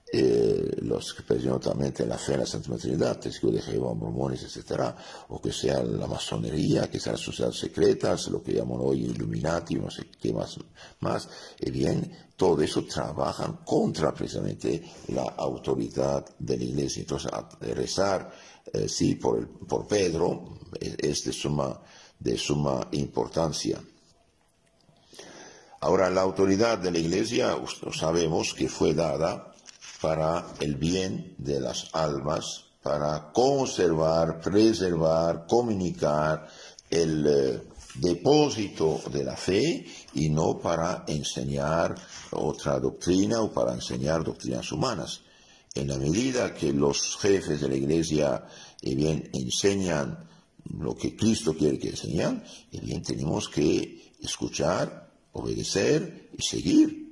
eh, 0.09 0.77
los 0.83 1.13
que 1.13 1.33
en 1.33 2.09
la 2.09 2.17
fe 2.17 2.33
en 2.33 2.39
la 2.39 2.45
Santa 2.45 2.77
Trinidad, 2.77 3.19
testigos 3.19 3.55
de 3.55 3.61
Jehová, 3.61 3.93
mormones, 3.93 4.41
etc., 4.43 4.93
o 5.27 5.41
que 5.41 5.51
sea 5.51 5.83
la 5.83 6.07
masonería, 6.07 6.89
que 6.89 6.97
sean 6.97 7.15
las 7.15 7.25
sociedades 7.25 7.59
secretas, 7.59 8.29
lo 8.29 8.41
que 8.41 8.53
llaman 8.53 8.79
hoy 8.81 9.03
Illuminati, 9.03 9.75
no 9.75 9.91
sé 9.91 10.07
qué 10.21 10.31
más, 10.31 10.57
más, 11.01 11.27
y 11.59 11.71
bien, 11.71 12.09
todo 12.37 12.61
eso 12.61 12.85
trabajan 12.85 13.59
contra 13.65 14.13
precisamente 14.13 14.81
la 15.09 15.23
autoridad 15.23 16.25
de 16.39 16.57
la 16.57 16.63
Iglesia. 16.63 17.01
Entonces, 17.01 17.31
rezar, 17.59 18.31
eh, 18.71 18.87
sí, 18.87 19.15
por, 19.15 19.39
el, 19.39 19.47
por 19.47 19.87
Pedro 19.87 20.59
es, 20.79 21.25
de, 21.25 21.33
suma, 21.33 21.81
de 22.17 22.37
suma 22.37 22.87
importancia. 22.91 23.81
Ahora, 25.81 26.09
la 26.09 26.21
autoridad 26.21 26.77
de 26.77 26.91
la 26.91 26.99
Iglesia, 26.99 27.57
sabemos 27.91 28.53
que 28.53 28.69
fue 28.69 28.93
dada 28.93 29.53
para 30.01 30.53
el 30.59 30.75
bien 30.75 31.35
de 31.37 31.59
las 31.59 31.89
almas, 31.93 32.65
para 32.81 33.31
conservar, 33.31 34.39
preservar, 34.39 35.45
comunicar 35.47 36.47
el 36.89 37.27
eh, 37.27 37.61
depósito 37.95 39.01
de 39.11 39.23
la 39.23 39.35
fe 39.35 39.85
y 40.13 40.29
no 40.29 40.59
para 40.59 41.03
enseñar 41.07 41.95
otra 42.31 42.79
doctrina 42.79 43.41
o 43.41 43.51
para 43.51 43.73
enseñar 43.73 44.23
doctrinas 44.23 44.71
humanas. 44.71 45.21
En 45.73 45.87
la 45.87 45.97
medida 45.97 46.53
que 46.53 46.71
los 46.73 47.17
jefes 47.17 47.61
de 47.61 47.67
la 47.67 47.75
iglesia 47.75 48.45
eh, 48.81 48.95
bien, 48.95 49.29
enseñan 49.33 50.27
lo 50.79 50.95
que 50.95 51.15
Cristo 51.15 51.55
quiere 51.55 51.79
que 51.79 51.89
enseñen, 51.89 52.43
eh, 52.71 52.79
bien, 52.81 53.01
tenemos 53.01 53.49
que 53.49 54.13
escuchar, 54.21 55.11
obedecer 55.33 56.29
y 56.37 56.41
seguir. 56.41 57.06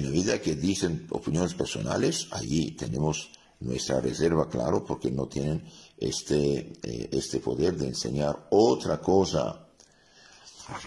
En 0.00 0.06
la 0.06 0.12
medida 0.12 0.40
que 0.40 0.54
dicen 0.54 1.06
opiniones 1.10 1.52
personales, 1.52 2.28
allí 2.30 2.70
tenemos 2.70 3.30
nuestra 3.60 4.00
reserva, 4.00 4.48
claro, 4.48 4.82
porque 4.82 5.10
no 5.10 5.26
tienen 5.26 5.62
este, 5.98 6.72
eh, 6.82 7.10
este 7.12 7.40
poder 7.40 7.76
de 7.76 7.88
enseñar 7.88 8.46
otra 8.48 8.98
cosa. 8.98 9.66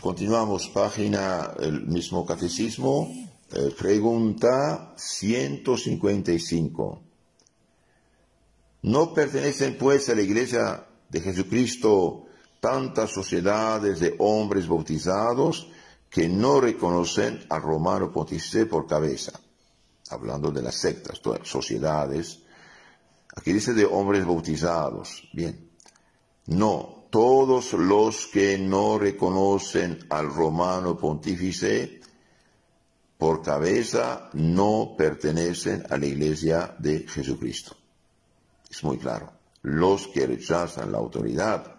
Continuamos, 0.01 0.67
página, 0.69 1.53
el 1.59 1.85
mismo 1.85 2.25
catecismo, 2.25 3.13
eh, 3.51 3.71
pregunta 3.77 4.95
155. 4.97 7.01
¿No 8.81 9.13
pertenecen 9.13 9.77
pues 9.77 10.09
a 10.09 10.15
la 10.15 10.23
iglesia 10.23 10.87
de 11.07 11.21
Jesucristo 11.21 12.25
tantas 12.59 13.11
sociedades 13.11 13.99
de 13.99 14.15
hombres 14.17 14.67
bautizados 14.67 15.67
que 16.13 16.29
no 16.29 16.61
reconocen 16.61 17.43
al 17.49 17.63
romano 17.63 18.11
pontífice 18.11 18.67
por 18.67 18.85
cabeza, 18.85 19.31
hablando 20.11 20.51
de 20.51 20.61
las 20.61 20.75
sectas, 20.75 21.19
sociedades. 21.41 22.43
Aquí 23.35 23.51
dice 23.51 23.73
de 23.73 23.85
hombres 23.85 24.23
bautizados. 24.23 25.27
Bien, 25.33 25.71
no, 26.45 27.07
todos 27.09 27.73
los 27.73 28.27
que 28.27 28.59
no 28.59 28.99
reconocen 28.99 30.05
al 30.11 30.31
romano 30.31 30.95
pontífice 30.95 31.99
por 33.17 33.41
cabeza 33.41 34.29
no 34.33 34.93
pertenecen 34.95 35.83
a 35.89 35.97
la 35.97 36.05
iglesia 36.05 36.75
de 36.77 37.07
Jesucristo. 37.07 37.75
Es 38.69 38.83
muy 38.83 38.99
claro. 38.99 39.31
Los 39.63 40.09
que 40.09 40.27
rechazan 40.27 40.91
la 40.91 40.99
autoridad 40.99 41.75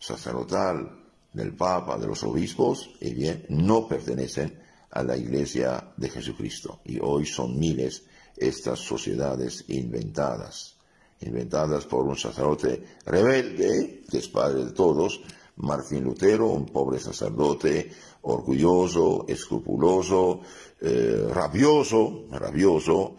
sacerdotal, 0.00 1.01
del 1.32 1.54
Papa, 1.54 1.98
de 1.98 2.06
los 2.06 2.22
obispos, 2.24 2.90
y 3.00 3.14
bien, 3.14 3.46
no 3.48 3.88
pertenecen 3.88 4.58
a 4.90 5.02
la 5.02 5.16
Iglesia 5.16 5.92
de 5.96 6.08
Jesucristo. 6.08 6.80
Y 6.84 6.98
hoy 7.00 7.26
son 7.26 7.58
miles 7.58 8.04
estas 8.36 8.78
sociedades 8.78 9.64
inventadas, 9.68 10.76
inventadas 11.20 11.86
por 11.86 12.04
un 12.04 12.16
sacerdote 12.16 12.82
rebelde, 13.06 14.02
que 14.10 14.18
es 14.18 14.28
padre 14.28 14.66
de 14.66 14.72
todos, 14.72 15.20
Martín 15.56 16.04
Lutero, 16.04 16.48
un 16.48 16.66
pobre 16.66 16.98
sacerdote 16.98 17.92
orgulloso, 18.22 19.26
escrupuloso, 19.28 20.40
eh, 20.80 21.28
rabioso, 21.30 22.24
rabioso, 22.30 23.16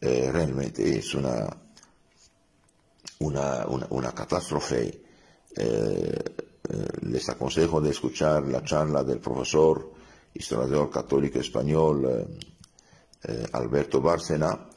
eh, 0.00 0.30
realmente 0.32 0.98
es 0.98 1.14
una, 1.14 1.48
una, 3.20 3.66
una, 3.90 4.12
catástrofe. 4.12 4.82
Eh, 4.84 5.02
eh, 5.56 6.45
les 7.02 7.28
aconsejo 7.28 7.80
de 7.80 7.90
escuchar 7.90 8.46
la 8.46 8.62
charla 8.62 9.04
del 9.04 9.18
profesor 9.18 9.92
historiador 10.34 10.90
católico 10.90 11.38
español 11.38 12.04
eh, 12.04 12.38
eh, 13.24 13.46
Alberto 13.52 14.00
Bárcena 14.00 14.68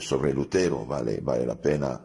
sobre 0.00 0.32
Lutero. 0.32 0.86
Vale, 0.86 1.20
vale 1.20 1.44
la 1.44 1.56
pena 1.60 2.00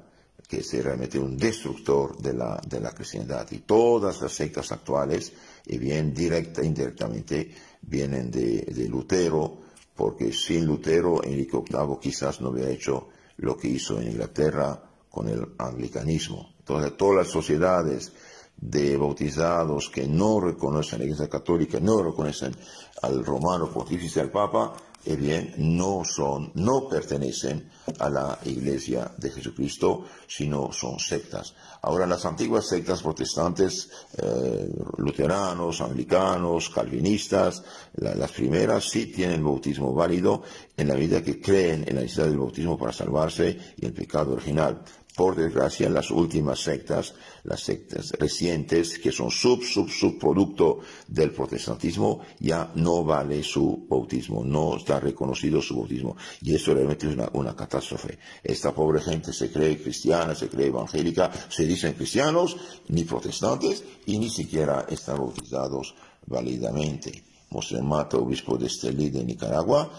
que 0.47 0.59
es 0.59 0.83
realmente 0.83 1.19
un 1.19 1.37
destructor 1.37 2.17
de 2.17 2.33
la, 2.33 2.59
de 2.65 2.79
la 2.79 2.91
cristiandad. 2.91 3.45
Y 3.51 3.59
todas 3.59 4.21
las 4.21 4.31
sectas 4.31 4.71
actuales, 4.71 5.33
y 5.65 5.77
bien 5.77 6.13
directa 6.13 6.61
e 6.61 6.65
indirectamente, 6.65 7.53
vienen 7.81 8.31
de, 8.31 8.61
de 8.61 8.87
Lutero, 8.87 9.57
porque 9.93 10.31
sin 10.31 10.65
Lutero 10.65 11.23
Enrique 11.23 11.57
VIII 11.57 11.99
quizás 11.99 12.39
no 12.39 12.49
hubiera 12.49 12.71
hecho 12.71 13.09
lo 13.37 13.57
que 13.57 13.67
hizo 13.67 13.99
en 13.99 14.11
Inglaterra 14.11 14.81
con 15.09 15.27
el 15.27 15.45
anglicanismo. 15.57 16.53
Entonces, 16.59 16.95
todas 16.95 17.25
las 17.25 17.27
sociedades 17.27 18.13
de 18.57 18.97
bautizados 18.97 19.89
que 19.89 20.07
no 20.07 20.39
reconocen 20.39 20.99
la 20.99 21.05
Iglesia 21.05 21.29
Católica, 21.29 21.79
no 21.79 22.01
reconocen 22.01 22.55
al 23.01 23.23
romano 23.23 23.69
pontífice, 23.69 24.19
al 24.19 24.31
Papa, 24.31 24.73
eh 25.05 25.15
bien, 25.15 25.53
no 25.57 26.01
son, 26.03 26.51
no 26.55 26.89
pertenecen 26.89 27.69
a 27.99 28.09
la 28.09 28.39
Iglesia 28.43 29.09
de 29.17 29.31
Jesucristo, 29.31 30.03
sino 30.27 30.73
son 30.73 30.99
sectas. 30.99 31.55
Ahora, 31.83 32.05
las 32.05 32.25
antiguas 32.25 32.67
sectas 32.67 33.01
protestantes, 33.01 33.89
eh, 34.17 34.69
luteranos, 34.97 35.79
anglicanos, 35.79 36.69
calvinistas, 36.69 37.63
las 37.93 38.31
primeras 38.33 38.89
sí 38.89 39.05
tienen 39.05 39.43
bautismo 39.43 39.93
válido 39.93 40.43
en 40.75 40.89
la 40.89 40.95
medida 40.95 41.23
que 41.23 41.39
creen 41.39 41.85
en 41.87 41.95
la 41.95 42.01
necesidad 42.01 42.25
del 42.25 42.39
bautismo 42.39 42.77
para 42.77 42.91
salvarse 42.91 43.57
y 43.77 43.85
el 43.85 43.93
pecado 43.93 44.33
original 44.33 44.83
por 45.17 45.35
desgracia, 45.35 45.89
las 45.89 46.11
últimas 46.11 46.59
sectas, 46.59 47.15
las 47.43 47.61
sectas 47.61 48.11
recientes, 48.19 48.99
que 48.99 49.11
son 49.11 49.31
sub, 49.31 49.63
sub, 49.63 49.89
subproducto 49.89 50.81
del 51.07 51.31
protestantismo, 51.31 52.21
ya 52.39 52.71
no 52.75 53.03
vale 53.03 53.41
su 53.41 53.87
bautismo, 53.89 54.43
no 54.45 54.77
está 54.77 54.99
reconocido 54.99 55.59
su 55.59 55.75
bautismo. 55.75 56.15
Y 56.43 56.53
eso 56.53 56.71
realmente 56.71 57.07
es 57.09 57.17
una, 57.33 57.55
catástrofe. 57.55 58.19
Esta 58.43 58.71
pobre 58.75 59.01
gente 59.01 59.33
se 59.33 59.51
cree 59.51 59.81
cristiana, 59.81 60.35
se 60.35 60.49
cree 60.49 60.67
evangélica, 60.67 61.31
se 61.49 61.65
dicen 61.65 61.93
cristianos, 61.93 62.55
ni 62.89 63.03
protestantes, 63.03 63.83
y 64.05 64.19
ni 64.19 64.29
siquiera 64.29 64.85
están 64.87 65.17
bautizados 65.17 65.95
válidamente. 66.27 67.23
Mostre 67.49 67.79
obispo 67.79 68.55
de 68.57 68.67
Estelí 68.67 69.09
de 69.09 69.23
Nicaragua, 69.23 69.89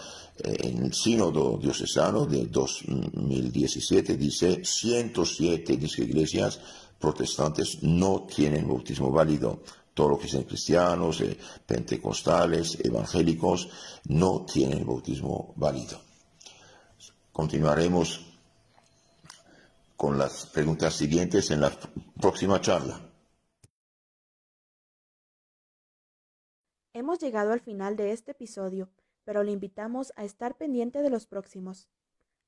el 0.43 0.93
sínodo 0.93 1.57
diocesano 1.57 2.25
de 2.25 2.45
2017 2.47 4.15
dice 4.15 4.63
107 4.63 5.77
dice, 5.77 6.03
iglesias 6.03 6.59
protestantes 6.99 7.81
no 7.83 8.25
tienen 8.25 8.67
bautismo 8.67 9.11
válido. 9.11 9.61
Todo 9.93 10.09
lo 10.09 10.19
que 10.19 10.27
sean 10.27 10.43
cristianos, 10.43 11.21
eh, 11.21 11.37
pentecostales, 11.65 12.77
evangélicos, 12.83 13.69
no 14.05 14.45
tienen 14.45 14.85
bautismo 14.85 15.53
válido. 15.57 15.99
Continuaremos 17.31 18.21
con 19.97 20.17
las 20.17 20.45
preguntas 20.45 20.93
siguientes 20.93 21.51
en 21.51 21.61
la 21.61 21.71
próxima 22.19 22.61
charla. 22.61 23.01
Hemos 26.93 27.19
llegado 27.19 27.51
al 27.51 27.59
final 27.61 27.95
de 27.95 28.11
este 28.11 28.31
episodio 28.31 28.89
pero 29.29 29.43
le 29.43 29.51
invitamos 29.51 30.11
a 30.15 30.25
estar 30.25 30.57
pendiente 30.57 31.03
de 31.03 31.11
los 31.11 31.27
próximos. 31.27 31.87